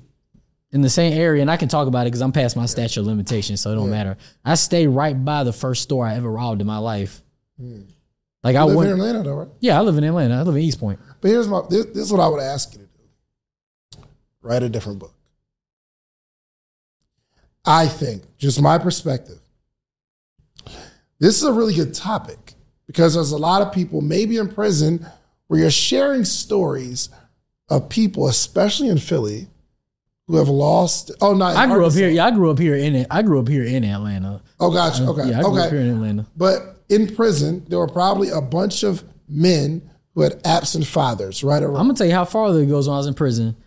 [0.72, 3.02] in the same area, and I can talk about it because I'm past my statute
[3.02, 4.18] of limitations, so it don't matter.
[4.46, 7.22] I stay right by the first store I ever robbed in my life.
[8.44, 8.68] Like I Hmm.
[8.70, 9.48] Live went, here in Atlanta, though, right?
[9.60, 10.36] yeah, I live in Atlanta.
[10.36, 11.00] I live in East Point.
[11.20, 12.86] But here's my this, this is what I would ask you to
[13.98, 14.04] do.
[14.42, 15.14] Write a different book.
[17.66, 19.40] I think, just my perspective,
[21.20, 22.54] this is a really good topic
[22.88, 25.06] because there's a lot of people, maybe in prison,
[25.48, 27.10] where you're sharing stories
[27.70, 29.48] of people, especially in Philly,
[30.32, 31.12] who have lost.
[31.20, 32.10] Oh, no, I grew up here.
[32.10, 33.08] Yeah, I grew up here in it.
[33.12, 34.41] I grew up here in Atlanta.
[34.62, 35.04] Oh, gotcha.
[35.04, 35.30] Okay.
[35.30, 35.62] Yeah, I grew okay.
[35.65, 36.26] up here in Atlanta.
[36.38, 41.62] But in prison, there were probably a bunch of men who had absent fathers, right?
[41.62, 41.76] Around.
[41.76, 43.58] I'm gonna tell you how far it goes when I was in prison.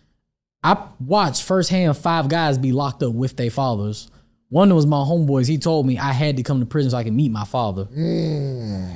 [0.63, 4.09] I watched firsthand five guys be locked up with their fathers.
[4.49, 5.47] One was my homeboys.
[5.47, 7.83] He told me I had to come to prison so I could meet my father.
[7.83, 8.89] Hmm.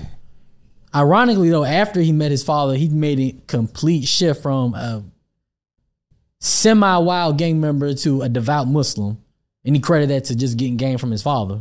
[0.95, 5.03] Ironically, though, after he met his father, he made a complete shift from a
[6.39, 9.21] semi-wild gang member to a devout Muslim,
[9.65, 11.59] and he credited that to just getting game from his father.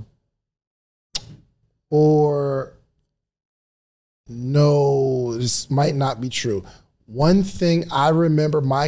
[1.91, 2.75] or
[4.29, 6.65] no, this might not be true.
[7.07, 8.88] One thing I remember my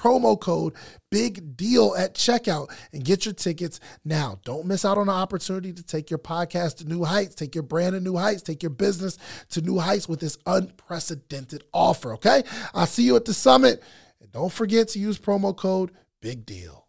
[0.00, 0.74] promo code
[1.10, 4.38] big deal at checkout and get your tickets now.
[4.44, 7.64] Don't miss out on the opportunity to take your podcast to new heights, take your
[7.64, 9.18] brand to new heights, take your business
[9.50, 12.14] to new heights with this unprecedented offer.
[12.14, 12.42] Okay.
[12.74, 13.82] I'll see you at the summit.
[14.20, 15.90] And don't forget to use promo code
[16.22, 16.86] big deal.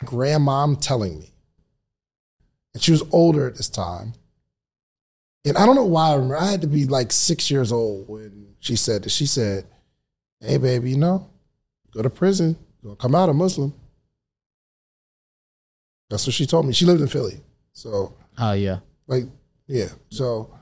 [0.00, 1.32] Grandmom telling me,
[2.74, 4.12] and she was older at this time.
[5.46, 6.36] And I don't know why I remember.
[6.36, 9.14] I had to be like six years old when she said this.
[9.14, 9.64] She said,
[10.46, 11.28] hey, baby, you know,
[11.92, 13.74] go to prison, gonna come out a Muslim.
[16.08, 16.72] That's what she told me.
[16.72, 17.40] She lived in Philly.
[17.72, 18.78] So, oh, yeah.
[19.06, 19.24] Like,
[19.66, 19.88] yeah.
[20.08, 20.54] So,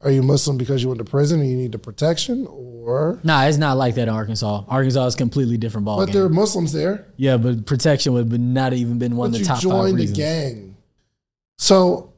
[0.00, 3.44] are you Muslim because you went to prison and you need the protection, or nah?
[3.44, 4.64] It's not like that in Arkansas.
[4.68, 5.98] Arkansas is completely different ball.
[5.98, 7.06] But there are Muslims there.
[7.16, 9.98] Yeah, but protection would have not even been one but of the top you joined
[9.98, 10.76] the gang.
[11.58, 12.12] So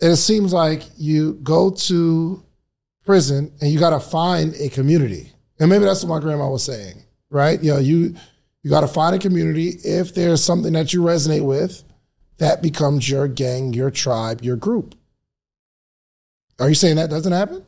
[0.00, 2.42] it seems like you go to
[3.04, 5.32] prison and you got to find a community.
[5.60, 7.62] And maybe that's what my grandma was saying, right?
[7.62, 8.16] You know, you
[8.62, 9.68] you got to find a community.
[9.84, 11.84] If there's something that you resonate with,
[12.38, 14.94] that becomes your gang, your tribe, your group.
[16.58, 17.64] Are you saying that doesn't happen?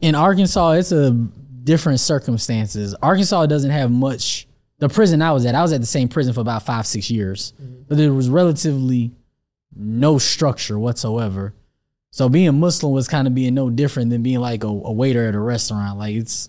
[0.00, 2.94] In Arkansas, it's a different circumstances.
[3.02, 4.46] Arkansas doesn't have much.
[4.78, 7.10] The prison I was at, I was at the same prison for about five, six
[7.10, 7.82] years, mm-hmm.
[7.86, 9.12] but there was relatively
[9.76, 11.54] no structure whatsoever.
[12.12, 15.28] So being Muslim was kind of being no different than being like a, a waiter
[15.28, 15.98] at a restaurant.
[15.98, 16.48] Like it's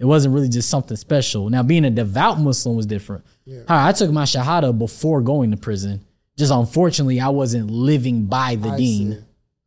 [0.00, 1.50] it wasn't really just something special.
[1.50, 3.22] Now, being a devout Muslim was different.
[3.44, 3.62] Yeah.
[3.68, 6.04] I took my Shahada before going to prison.
[6.38, 9.12] Just unfortunately, I wasn't living by the I deen.
[9.12, 9.18] See.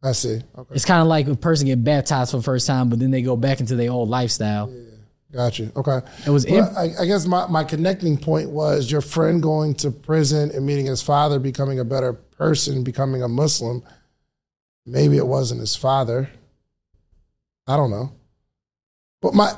[0.02, 0.42] I see.
[0.58, 0.76] Okay.
[0.76, 3.22] It's kind of like a person get baptized for the first time, but then they
[3.22, 4.72] go back into their old lifestyle.
[4.72, 4.80] Yeah.
[5.32, 5.72] Got you.
[5.76, 6.00] Okay.
[6.26, 9.76] It was Well, imp- I, I guess my, my connecting point was your friend going
[9.76, 13.84] to prison and meeting his father, becoming a better person, becoming a Muslim.
[14.86, 16.30] Maybe it wasn't his father.
[17.68, 18.14] I don't know.
[19.22, 19.54] But my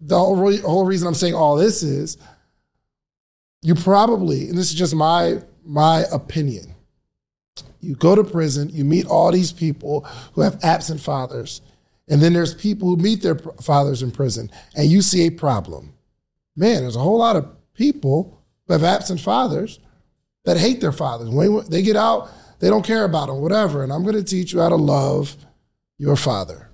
[0.00, 2.18] the whole, re- whole reason I'm saying all this is
[3.62, 6.74] you probably, and this is just my my opinion.
[7.80, 11.60] You go to prison, you meet all these people who have absent fathers,
[12.08, 15.94] and then there's people who meet their fathers in prison, and you see a problem.
[16.54, 19.78] Man, there's a whole lot of people who have absent fathers
[20.44, 21.28] that hate their fathers.
[21.28, 22.28] When they get out,
[22.60, 23.82] they don't care about them, whatever.
[23.82, 25.36] And I'm going to teach you how to love
[25.98, 26.70] your father.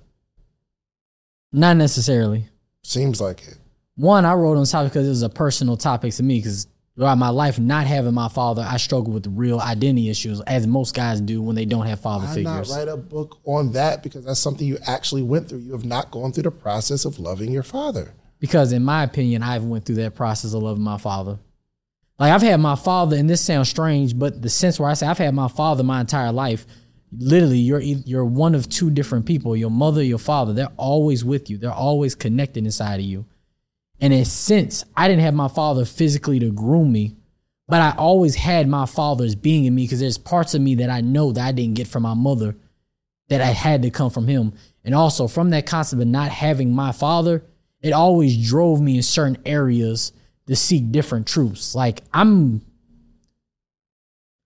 [1.51, 2.49] not necessarily.
[2.83, 3.57] Seems like it.
[3.95, 6.39] One, I wrote on this topic because it was a personal topic to me.
[6.39, 10.65] Because throughout my life, not having my father, I struggle with real identity issues, as
[10.67, 12.69] most guys do when they don't have father Why figures.
[12.69, 14.03] not write a book on that?
[14.03, 15.59] Because that's something you actually went through.
[15.59, 18.13] You have not gone through the process of loving your father.
[18.39, 21.39] because in my opinion i have went through that process of loving my father
[22.19, 25.07] like i've had my father and this sounds strange but the sense where i say
[25.07, 26.65] i've had my father my entire life
[27.17, 31.49] literally you're you're one of two different people your mother your father they're always with
[31.49, 33.25] you they're always connected inside of you
[33.99, 37.15] and in a sense i didn't have my father physically to groom me
[37.67, 40.89] but i always had my father's being in me because there's parts of me that
[40.89, 42.55] i know that i didn't get from my mother
[43.29, 44.53] that I had to come from him.
[44.83, 47.43] And also from that concept of not having my father,
[47.81, 50.11] it always drove me in certain areas
[50.47, 51.73] to seek different truths.
[51.73, 52.61] Like I'm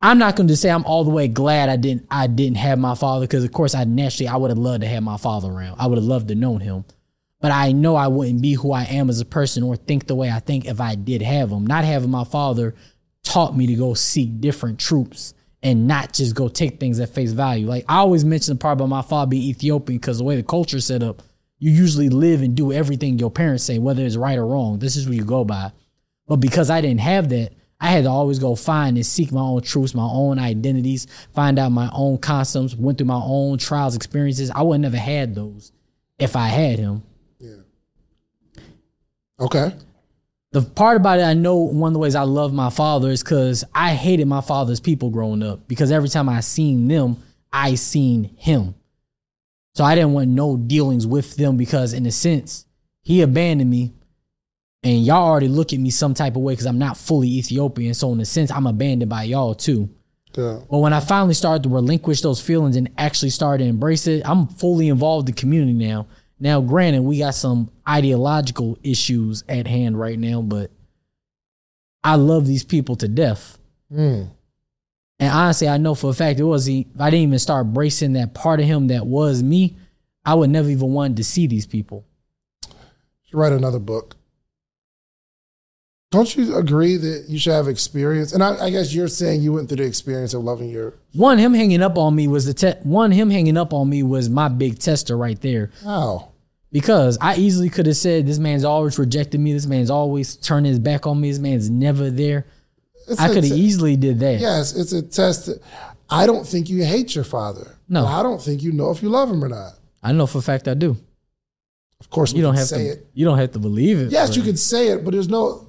[0.02, 2.78] I'm not going to say I'm all the way glad I didn't I didn't have
[2.78, 5.50] my father because of course I naturally I would have loved to have my father
[5.50, 5.78] around.
[5.80, 6.86] I would have loved to known him.
[7.40, 10.16] But I know I wouldn't be who I am as a person or think the
[10.16, 11.66] way I think if I did have him.
[11.66, 12.76] Not having my father
[13.24, 17.32] taught me to go seek different troops and not just go take things at face
[17.32, 17.68] value.
[17.68, 20.44] Like I always mention the part about my father being Ethiopian because the way the
[20.44, 21.24] culture set up,
[21.60, 24.78] you usually live and do everything your parents say, whether it's right or wrong.
[24.80, 25.72] This is what you go by.
[26.28, 29.42] But because I didn't have that, I had to always go find and seek my
[29.42, 33.96] own truths, my own identities, find out my own customs, went through my own trials,
[33.96, 34.50] experiences.
[34.50, 35.72] I would never had those
[36.18, 37.04] if I had him.
[37.40, 37.58] Yeah.
[39.40, 39.74] Okay.
[40.54, 43.22] The part about it, I know one of the ways I love my father is
[43.22, 47.18] because I hated my father's people growing up because every time I seen them,
[47.54, 48.74] I seen him.
[49.76, 52.66] So I didn't want no dealings with them because, in a sense,
[53.04, 53.94] he abandoned me,
[54.84, 57.94] and y'all already look at me some type of way because I'm not fully Ethiopian.
[57.94, 59.90] So in a sense, I'm abandoned by y'all too.
[60.36, 60.60] Yeah.
[60.70, 64.22] But when I finally started to relinquish those feelings and actually started to embrace it,
[64.28, 66.08] I'm fully involved in the community now.
[66.40, 70.70] Now, granted, we got some ideological issues at hand right now, but
[72.04, 73.58] I love these people to death.
[73.92, 74.30] Mm.
[75.20, 77.74] And honestly, I know for a fact it was he, if I didn't even start
[77.74, 79.76] bracing that part of him that was me,
[80.24, 82.06] I would never even want to see these people.
[83.26, 84.16] should write another book.
[86.10, 88.32] Don't you agree that you should have experience?
[88.32, 90.94] And I, I guess you're saying you went through the experience of loving your.
[91.14, 93.12] One, him hanging up on me was the te- one.
[93.12, 95.72] Him hanging up on me was my big tester right there.
[95.86, 96.30] Oh,
[96.72, 99.52] Because I easily could have said, "This man's always rejected me.
[99.52, 101.30] This man's always turning his back on me.
[101.30, 102.46] This man's never there."
[103.10, 104.40] It's I could have te- easily did that.
[104.40, 105.50] Yes, it's a test.
[106.10, 107.76] I don't think you hate your father.
[107.90, 108.06] No.
[108.06, 109.74] I don't think you know if you love him or not.
[110.04, 110.96] I know for a fact I do.
[112.00, 112.90] Of course, You don't have say to.
[112.92, 113.08] it.
[113.14, 114.12] You don't have to believe it.
[114.12, 115.67] Yes, you can say it, but there's no.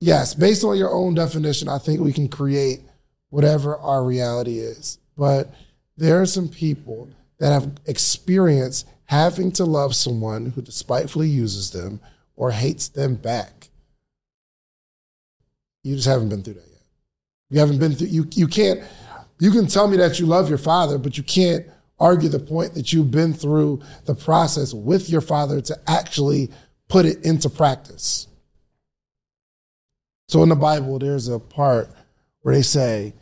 [0.00, 2.80] Yes, based on your own definition, I think we can create
[3.30, 4.98] whatever our reality is.
[5.16, 5.54] But
[5.96, 12.00] there are some people that have experienced having to love someone who despitefully uses them
[12.34, 13.70] or hates them back.
[15.82, 16.82] You just haven't been through that yet.
[17.50, 18.08] You haven't been through.
[18.08, 18.82] You you can't.
[19.38, 21.66] You can tell me that you love your father, but you can't
[21.98, 26.50] argue the point that you've been through the process with your father to actually
[26.88, 28.25] put it into practice.
[30.28, 31.88] So in the Bible, there's a part
[32.42, 33.14] where they say,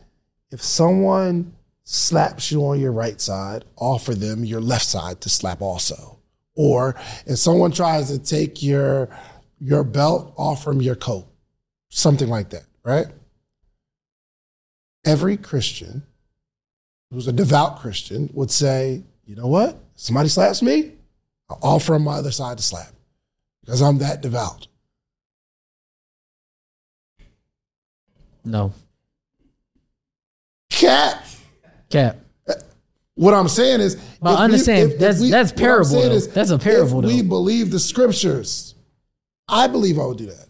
[0.50, 5.60] if someone slaps you on your right side, offer them your left side to slap
[5.60, 6.18] also.
[6.56, 6.94] Or
[7.26, 9.08] if someone tries to take your
[9.60, 11.26] your belt, offer them your coat.
[11.90, 13.06] Something like that, right?
[15.04, 16.02] Every Christian
[17.10, 19.78] who's a devout Christian would say, you know what?
[19.94, 20.92] Somebody slaps me,
[21.48, 22.92] I'll offer them my other side to slap
[23.60, 24.66] because I'm that devout.
[28.44, 28.72] No
[30.70, 31.24] Cat.
[31.90, 32.18] cap.
[33.16, 35.90] What I'm saying is, But if we- understand, if- if that's- that's what I'm parable,
[35.90, 36.32] saying.
[36.34, 38.74] That's a parable, If we believe the scriptures,
[39.46, 40.48] I believe I would do that.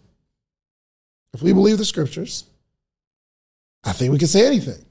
[1.34, 2.44] If we believe the scriptures,
[3.82, 4.82] I think we can say anything.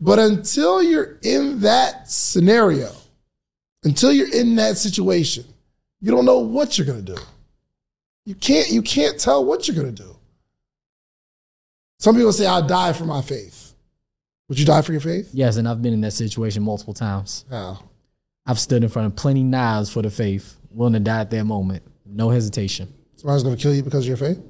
[0.00, 2.92] But until you're in that scenario,
[3.82, 5.46] until you're in that situation,
[6.00, 7.20] You don't know what you're going to do.
[8.26, 10.14] You can't you can't tell what you're going to do.
[11.98, 13.74] Some people say I'll die for my faith.
[14.48, 15.30] Would you die for your faith?
[15.32, 17.44] Yes, and I've been in that situation multiple times.
[17.50, 17.78] How?
[18.46, 21.44] I've stood in front of plenty knives for the faith, willing to die at that
[21.44, 21.82] moment.
[22.04, 22.92] No hesitation.
[23.16, 24.42] Somebody's going to kill you because of your faith?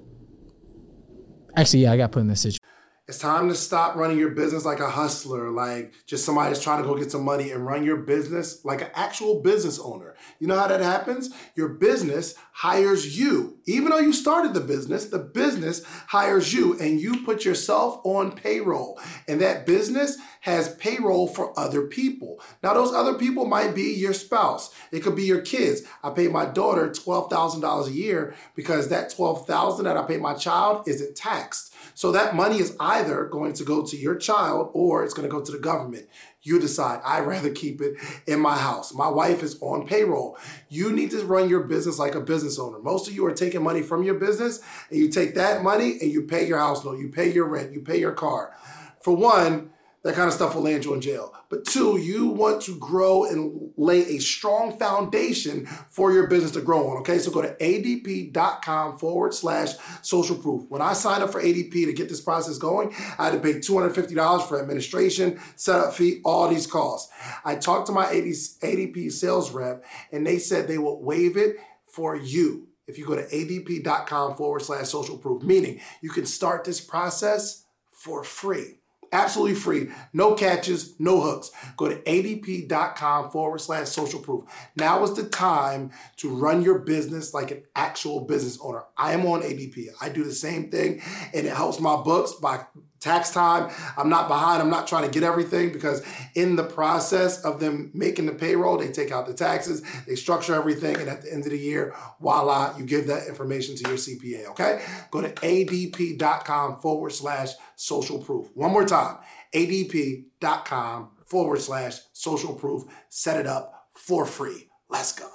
[1.57, 2.59] Actually, yeah, I got put in that situation.
[3.07, 6.81] It's time to stop running your business like a hustler, like just somebody that's trying
[6.83, 10.17] to go get some money and run your business like an actual business owner.
[10.39, 11.29] You know how that happens?
[11.55, 13.59] Your business hires you.
[13.67, 18.33] Even though you started the business, the business hires you and you put yourself on
[18.33, 18.99] payroll.
[19.29, 22.41] And that business has payroll for other people.
[22.63, 24.75] Now, those other people might be your spouse.
[24.93, 25.83] It could be your kids.
[26.03, 30.89] I pay my daughter $12,000 a year because that 12,000 that I pay my child
[30.89, 31.74] isn't taxed.
[31.95, 35.33] So that money is either going to go to your child or it's going to
[35.33, 36.09] go to the government.
[36.43, 37.01] You decide.
[37.05, 37.95] I'd rather keep it
[38.27, 38.93] in my house.
[38.93, 40.37] My wife is on payroll.
[40.69, 42.81] You need to run your business like a business owner.
[42.81, 46.11] Most of you are taking money from your business and you take that money and
[46.11, 48.55] you pay your house note, you pay your rent, you pay your car.
[49.01, 49.71] For one,
[50.05, 51.35] that kind of stuff will land you in jail.
[51.49, 56.61] But two, you want to grow and lay a strong foundation for your business to
[56.61, 56.99] grow on.
[56.99, 60.65] Okay, so go to adp.com forward slash social proof.
[60.69, 63.55] When I signed up for ADP to get this process going, I had to pay
[63.55, 67.11] $250 for administration, setup fee, all these costs.
[67.45, 72.15] I talked to my ADP sales rep and they said they will waive it for
[72.15, 76.81] you if you go to adp.com forward slash social proof, meaning you can start this
[76.81, 78.81] process for free.
[79.15, 79.91] Absolutely free.
[80.13, 81.53] No catches, no hooks.
[81.77, 84.43] Go to adp.com forward slash social proof.
[84.77, 88.83] Now is the time to run your business like an actual business owner.
[88.99, 89.87] I am on ADP.
[90.01, 91.01] I do the same thing
[91.33, 92.65] and it helps my books by
[93.05, 93.71] tax time.
[93.97, 94.61] I'm not behind.
[94.63, 96.03] I'm not trying to get everything because
[96.35, 100.55] in the process of them making the payroll, they take out the taxes, they structure
[100.55, 103.99] everything, and at the end of the year, voila, you give that information to your
[103.99, 104.47] CPA.
[104.51, 104.83] Okay?
[105.11, 108.49] Go to adp.com forward slash social proof.
[108.55, 109.19] One more time,
[109.55, 112.85] adp.com forward slash social proof.
[113.09, 114.69] Set it up for free.
[114.89, 115.29] Let's go.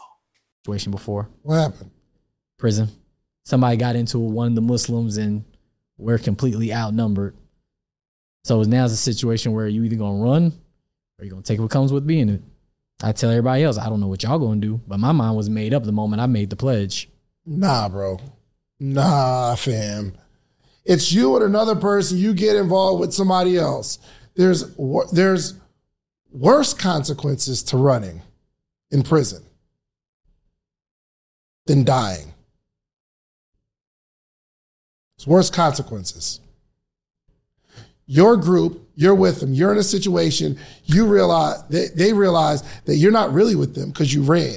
[0.66, 1.92] Situation before What happened?
[2.58, 2.90] prison.
[3.46, 5.46] Somebody got into one of the Muslims and
[5.98, 7.36] we're completely outnumbered.
[8.50, 10.60] So now it's a situation where you either gonna run
[11.20, 12.42] or you're gonna take what comes with being it.
[13.00, 15.52] I tell everybody else, I don't know what y'all gonna do, but my mind was
[15.52, 17.12] made up the moment I made the pledge.
[17.46, 18.20] Nah, bro.
[18.80, 20.18] Nah, fam.
[20.84, 22.18] It's you and another person.
[22.18, 24.00] You get involved with somebody else.
[24.34, 24.76] There's
[25.12, 25.54] there's
[26.32, 28.24] worse consequences to running
[28.90, 29.44] in prison
[31.68, 32.34] than dying.
[35.18, 36.40] It's worse consequences.
[38.12, 39.54] Your group, you're with them.
[39.54, 40.58] You're in a situation.
[40.86, 44.56] You realize they, they realize that you're not really with them because you ran.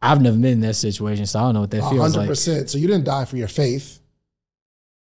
[0.00, 2.00] I've never been in that situation, so I don't know what that feels like.
[2.00, 2.28] hundred like.
[2.28, 2.70] percent.
[2.70, 4.00] So you didn't die for your faith.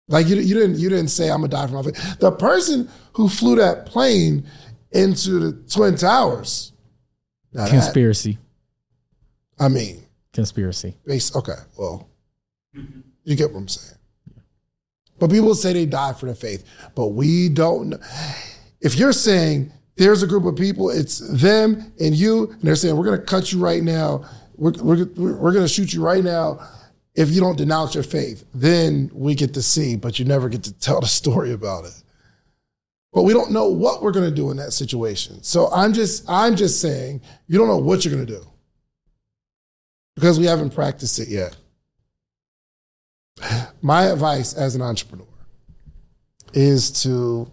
[0.07, 2.17] Like you, you didn't you didn't say I'm gonna die for my faith.
[2.17, 4.47] The person who flew that plane
[4.91, 6.73] into the twin towers.
[7.53, 8.39] now that- Conspiracy.
[9.59, 10.95] I mean, Conspiracy.
[11.05, 11.35] base.
[11.35, 12.09] Okay, well,
[13.23, 13.99] you get what I'm saying.
[15.21, 16.63] But people say they die for their faith,
[16.95, 17.89] but we don't.
[17.89, 17.99] know.
[18.81, 22.97] If you're saying there's a group of people, it's them and you, and they're saying
[22.97, 24.25] we're gonna cut you right now.
[24.55, 26.67] We're we're, we're gonna shoot you right now.
[27.13, 30.63] If you don't denounce your faith, then we get to see, but you never get
[30.63, 32.03] to tell the story about it.
[33.13, 35.43] But we don't know what we're gonna do in that situation.
[35.43, 38.43] So I'm just I'm just saying you don't know what you're gonna do
[40.15, 41.55] because we haven't practiced it yet.
[43.81, 45.25] My advice as an entrepreneur
[46.53, 47.49] is to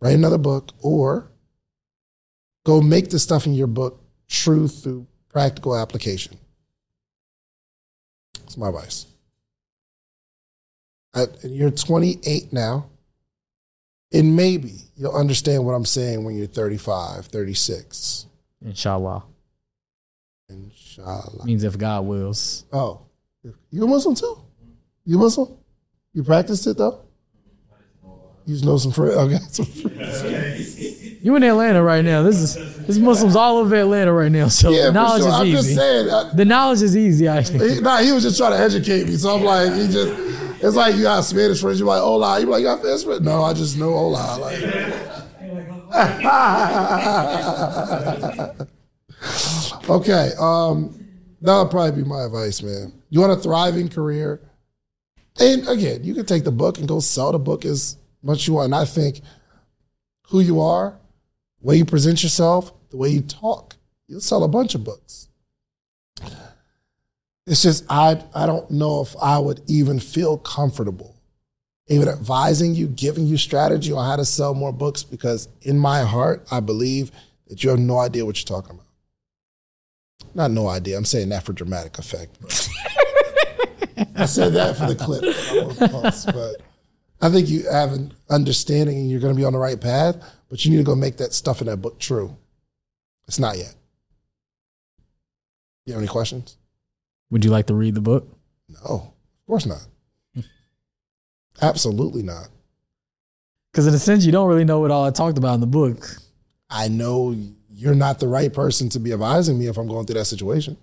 [0.00, 1.30] write another book or
[2.64, 6.36] go make the stuff in your book true through practical application.
[8.38, 9.06] That's my advice.
[11.14, 12.86] And you're 28 now,
[14.12, 18.26] and maybe you'll understand what I'm saying when you're 35, 36.
[18.64, 19.24] Inshallah.
[20.48, 21.44] Inshallah.
[21.44, 22.64] Means if God wills.
[22.72, 23.02] Oh,
[23.70, 24.38] you a Muslim too?
[25.04, 25.56] You Muslim?
[26.12, 27.02] You practiced it though?
[28.46, 29.14] You just know some friends.
[29.16, 30.88] Okay, some friends.
[31.22, 32.22] You in Atlanta right now.
[32.22, 34.48] This is this Muslims all over Atlanta right now.
[34.48, 35.30] So Yeah, the knowledge sure.
[35.30, 35.74] I'm is just easy.
[35.76, 36.08] saying.
[36.10, 37.74] I, The knowledge is easy, actually.
[37.74, 39.16] he, nah, he was just trying to educate me.
[39.16, 40.14] So I'm like, he just.
[40.64, 41.78] It's like you got Spanish friends.
[41.78, 42.40] You're like, hola.
[42.40, 43.20] You like, you got Spanish friends?
[43.20, 44.38] No, I just know hola.
[44.40, 44.62] Like,
[49.90, 51.06] okay, um,
[51.42, 52.94] that'll probably be my advice, man.
[53.10, 54.40] You want a thriving career,
[55.38, 58.54] and again, you can take the book and go sell the book as much you
[58.54, 58.66] want.
[58.66, 59.20] And I think
[60.28, 60.98] who you are,
[61.60, 63.76] the way you present yourself, the way you talk,
[64.06, 65.28] you'll sell a bunch of books.
[67.46, 71.20] It's just I I don't know if I would even feel comfortable
[71.90, 76.02] even advising you, giving you strategy on how to sell more books because in my
[76.02, 77.10] heart I believe
[77.48, 78.86] that you have no idea what you're talking about.
[80.32, 80.96] Not no idea.
[80.96, 82.38] I'm saying that for dramatic effect.
[84.16, 85.22] I said that for the clip.
[86.26, 86.62] But
[87.20, 90.16] I think you have an understanding and you're going to be on the right path,
[90.48, 92.36] but you need to go make that stuff in that book true.
[93.28, 93.74] It's not yet.
[95.84, 96.56] You have any questions?
[97.30, 98.28] Would you like to read the book?
[98.68, 99.86] No, of course not.
[101.62, 102.48] Absolutely not.
[103.70, 105.66] Because in a sense, you don't really know what all I talked about in the
[105.66, 106.04] book.
[106.68, 107.36] I know
[107.68, 110.76] you're not the right person to be advising me if I'm going through that situation.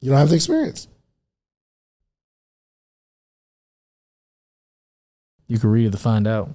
[0.00, 0.88] You don't have the experience.
[5.46, 6.50] You can read it to find out.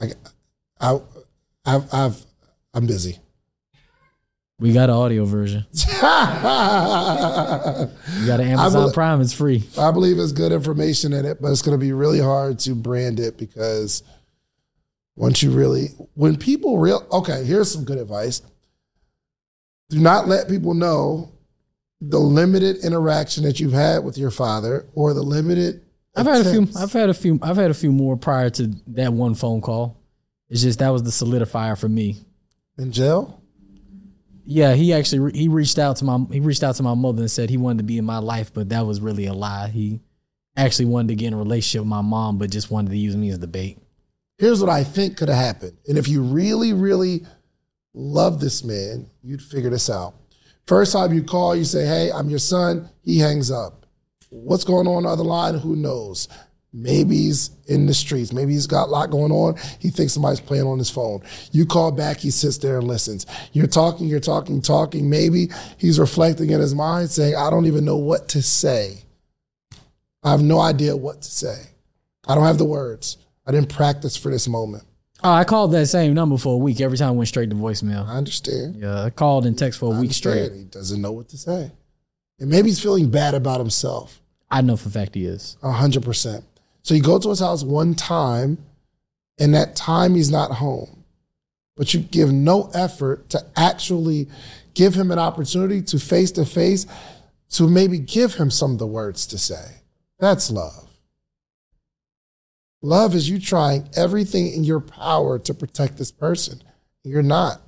[0.00, 0.12] I,
[0.80, 1.00] I,
[1.64, 2.24] I've, I've,
[2.74, 3.18] I'm busy.
[4.58, 5.66] We got an audio version.
[5.72, 7.90] you got
[8.40, 9.64] an Amazon Prime, it's free.
[9.78, 12.74] I believe it's good information in it, but it's going to be really hard to
[12.74, 14.02] brand it because
[15.16, 18.42] once you really, when people real, okay, here's some good advice.
[19.90, 21.32] Do not let people know
[22.00, 25.82] the limited interaction that you've had with your father or the limited.
[26.16, 26.68] I've had a few.
[26.76, 27.38] I've had a few.
[27.42, 30.00] I've had a few more prior to that one phone call.
[30.48, 32.24] It's just that was the solidifier for me.
[32.78, 33.40] In jail.
[34.44, 37.30] Yeah, he actually he reached out to my he reached out to my mother and
[37.30, 39.68] said he wanted to be in my life, but that was really a lie.
[39.68, 40.00] He
[40.56, 43.16] actually wanted to get in a relationship with my mom, but just wanted to use
[43.16, 43.78] me as the bait.
[44.38, 47.24] Here's what I think could have happened, and if you really, really
[47.94, 50.14] love this man, you'd figure this out.
[50.66, 53.86] First time you call, you say, "Hey, I'm your son." He hangs up.
[54.30, 55.54] What's going on, on the other line?
[55.54, 56.28] Who knows?
[56.76, 58.32] Maybe he's in the streets.
[58.32, 59.54] Maybe he's got a lot going on.
[59.78, 61.22] He thinks somebody's playing on his phone.
[61.52, 63.26] You call back, he sits there and listens.
[63.52, 65.08] You're talking, you're talking, talking.
[65.08, 69.04] Maybe he's reflecting in his mind saying, I don't even know what to say.
[70.24, 71.62] I have no idea what to say.
[72.26, 73.18] I don't have the words.
[73.46, 74.82] I didn't practice for this moment.
[75.24, 76.82] Oh, I called that same number for a week.
[76.82, 78.06] Every time I went straight to voicemail.
[78.06, 78.76] I understand.
[78.76, 80.52] Yeah, I called and text for a I week straight.
[80.52, 81.72] He doesn't know what to say.
[82.38, 84.20] And maybe he's feeling bad about himself.
[84.50, 85.56] I know for a fact he is.
[85.62, 86.44] A hundred percent.
[86.82, 88.58] So you go to his house one time,
[89.40, 91.04] and that time he's not home.
[91.74, 94.28] But you give no effort to actually
[94.74, 96.86] give him an opportunity to face to face
[97.52, 99.80] to maybe give him some of the words to say.
[100.18, 100.83] That's love.
[102.84, 106.62] Love is you trying everything in your power to protect this person.
[107.02, 107.62] You're not.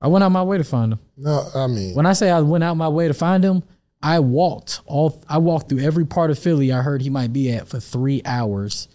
[0.00, 0.98] I went out my way to find him.
[1.18, 3.62] No, I mean, when I say I went out my way to find him,
[4.02, 7.52] I walked all I walked through every part of Philly I heard he might be
[7.52, 8.88] at for three hours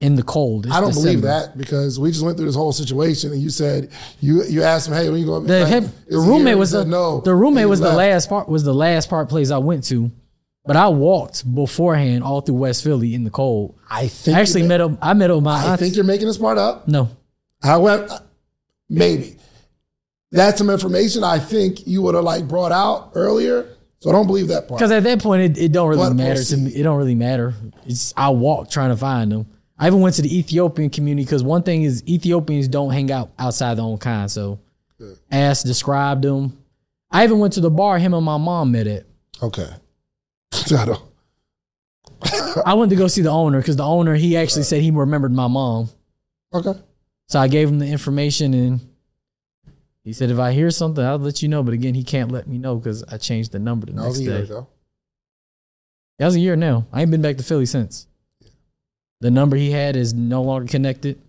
[0.00, 0.66] in the cold.
[0.66, 1.08] It's I don't December.
[1.10, 4.64] believe that because we just went through this whole situation and you said you you
[4.64, 5.46] asked him, hey, when you going?
[5.46, 7.20] The, like, the roommate was the no.
[7.20, 7.92] The roommate was left.
[7.92, 10.10] the last part was the last part place I went to.
[10.66, 13.78] But I walked beforehand all through West Philly in the cold.
[13.90, 14.96] I think I actually met him.
[15.02, 15.46] I met him.
[15.46, 16.88] I think you're making this part up.
[16.88, 17.10] No.
[17.62, 18.18] However, uh,
[18.88, 19.36] maybe
[20.32, 23.68] that's some information I think you would have like brought out earlier
[24.04, 24.80] so I don't believe that part.
[24.80, 26.70] Because at that point, it, it don't really but matter to me.
[26.72, 27.54] It don't really matter.
[27.86, 29.46] It's I walked trying to find them.
[29.78, 33.30] I even went to the Ethiopian community because one thing is Ethiopians don't hang out
[33.38, 34.30] outside their own kind.
[34.30, 34.60] So
[34.98, 35.18] Good.
[35.30, 36.56] asked, described them.
[37.10, 39.06] I even went to the bar him and my mom met at.
[39.42, 39.70] Okay.
[40.72, 40.96] I
[42.64, 45.32] I went to go see the owner because the owner he actually said he remembered
[45.32, 45.88] my mom.
[46.52, 46.74] Okay.
[47.28, 48.80] So I gave him the information and
[50.04, 51.62] he said, if I hear something, I'll let you know.
[51.62, 54.08] But again, he can't let me know because I changed the number the that next
[54.08, 54.44] was a year day.
[54.44, 54.68] Ago.
[56.18, 56.86] That was a year now.
[56.92, 58.06] I ain't been back to Philly since.
[58.40, 58.50] Yeah.
[59.20, 61.20] The number he had is no longer connected.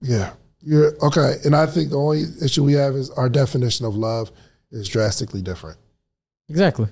[0.00, 0.32] Yeah.
[0.62, 1.36] You're okay.
[1.44, 4.32] And I think the only issue we have is our definition of love
[4.70, 5.78] is drastically different.
[6.48, 6.88] Exactly.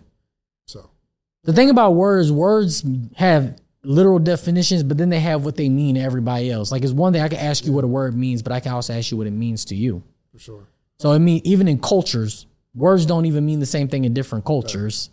[1.44, 2.84] The thing about words, words
[3.16, 6.70] have literal definitions, but then they have what they mean to everybody else.
[6.70, 8.72] Like it's one thing I can ask you what a word means, but I can
[8.72, 10.02] also ask you what it means to you.
[10.32, 10.66] For sure.
[10.98, 14.44] So I mean, even in cultures, words don't even mean the same thing in different
[14.44, 15.08] cultures.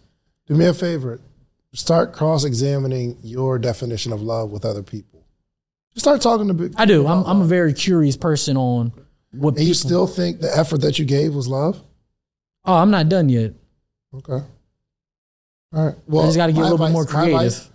[0.48, 1.22] Do me a favor.
[1.74, 5.24] Start cross-examining your definition of love with other people.
[5.94, 6.76] Just start talking to people.
[6.78, 7.08] I do.
[7.08, 8.92] I'm, I'm a very curious person on
[9.32, 9.50] what.
[9.50, 11.82] And people, you still think the effort that you gave was love?
[12.66, 13.54] Oh, I'm not done yet.
[14.14, 14.46] Okay.
[15.74, 15.96] All right.
[16.08, 17.70] Well, I just got to get a little advice, bit more creative.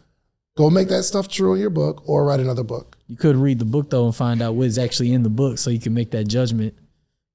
[0.56, 2.96] go make that stuff true in your book, or write another book.
[3.06, 5.70] You could read the book though and find out what's actually in the book, so
[5.70, 6.74] you can make that judgment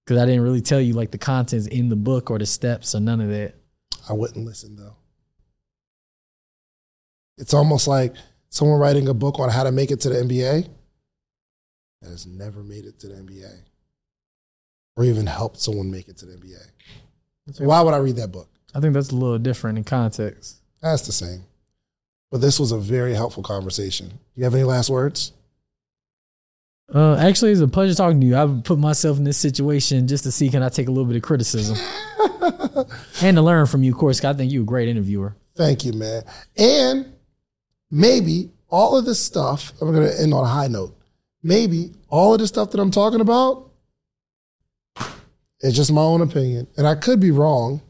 [0.05, 2.95] because I didn't really tell you like the contents in the book or the steps
[2.95, 3.53] or none of that.
[4.09, 4.95] I wouldn't listen though.
[7.37, 8.15] It's almost like
[8.49, 10.67] someone writing a book on how to make it to the NBA
[12.01, 13.61] that has never made it to the NBA.
[14.95, 16.57] or even helped someone make it to the NBA.
[17.51, 18.49] So why would I read that book?
[18.77, 20.57] I think that's a little different in context.
[20.83, 21.45] That's the same.
[22.29, 24.09] But this was a very helpful conversation.
[24.09, 25.31] Do you have any last words?
[26.93, 28.37] Uh, actually, it's a pleasure talking to you.
[28.37, 31.15] I put myself in this situation just to see can I take a little bit
[31.15, 31.75] of criticism
[33.23, 33.93] and to learn from you.
[33.93, 35.35] Of course, I think you're a great interviewer.
[35.55, 36.21] Thank you, man.
[36.55, 37.13] And
[37.89, 40.95] maybe all of this stuff, I'm going to end on a high note.
[41.41, 43.71] Maybe all of this stuff that I'm talking about
[45.61, 46.67] is just my own opinion.
[46.77, 47.81] And I could be wrong.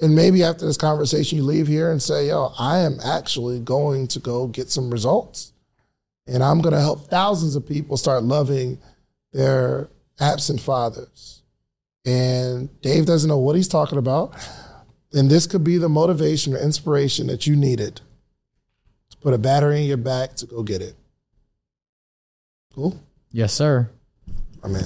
[0.00, 4.08] And maybe after this conversation, you leave here and say, yo, I am actually going
[4.08, 5.52] to go get some results.
[6.26, 8.78] And I'm going to help thousands of people start loving
[9.32, 9.88] their
[10.18, 11.42] absent fathers.
[12.04, 14.34] And Dave doesn't know what he's talking about.
[15.12, 18.00] And this could be the motivation or inspiration that you needed
[19.10, 20.96] to put a battery in your back to go get it.
[22.74, 23.00] Cool?
[23.30, 23.88] Yes, sir.
[24.62, 24.84] My man.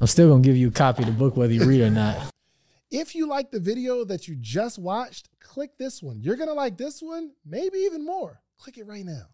[0.00, 1.84] I'm still going to give you a copy of the book, whether you read it
[1.84, 2.33] or not.
[2.96, 6.20] If you like the video that you just watched, click this one.
[6.22, 8.40] You're going to like this one, maybe even more.
[8.56, 9.33] Click it right now.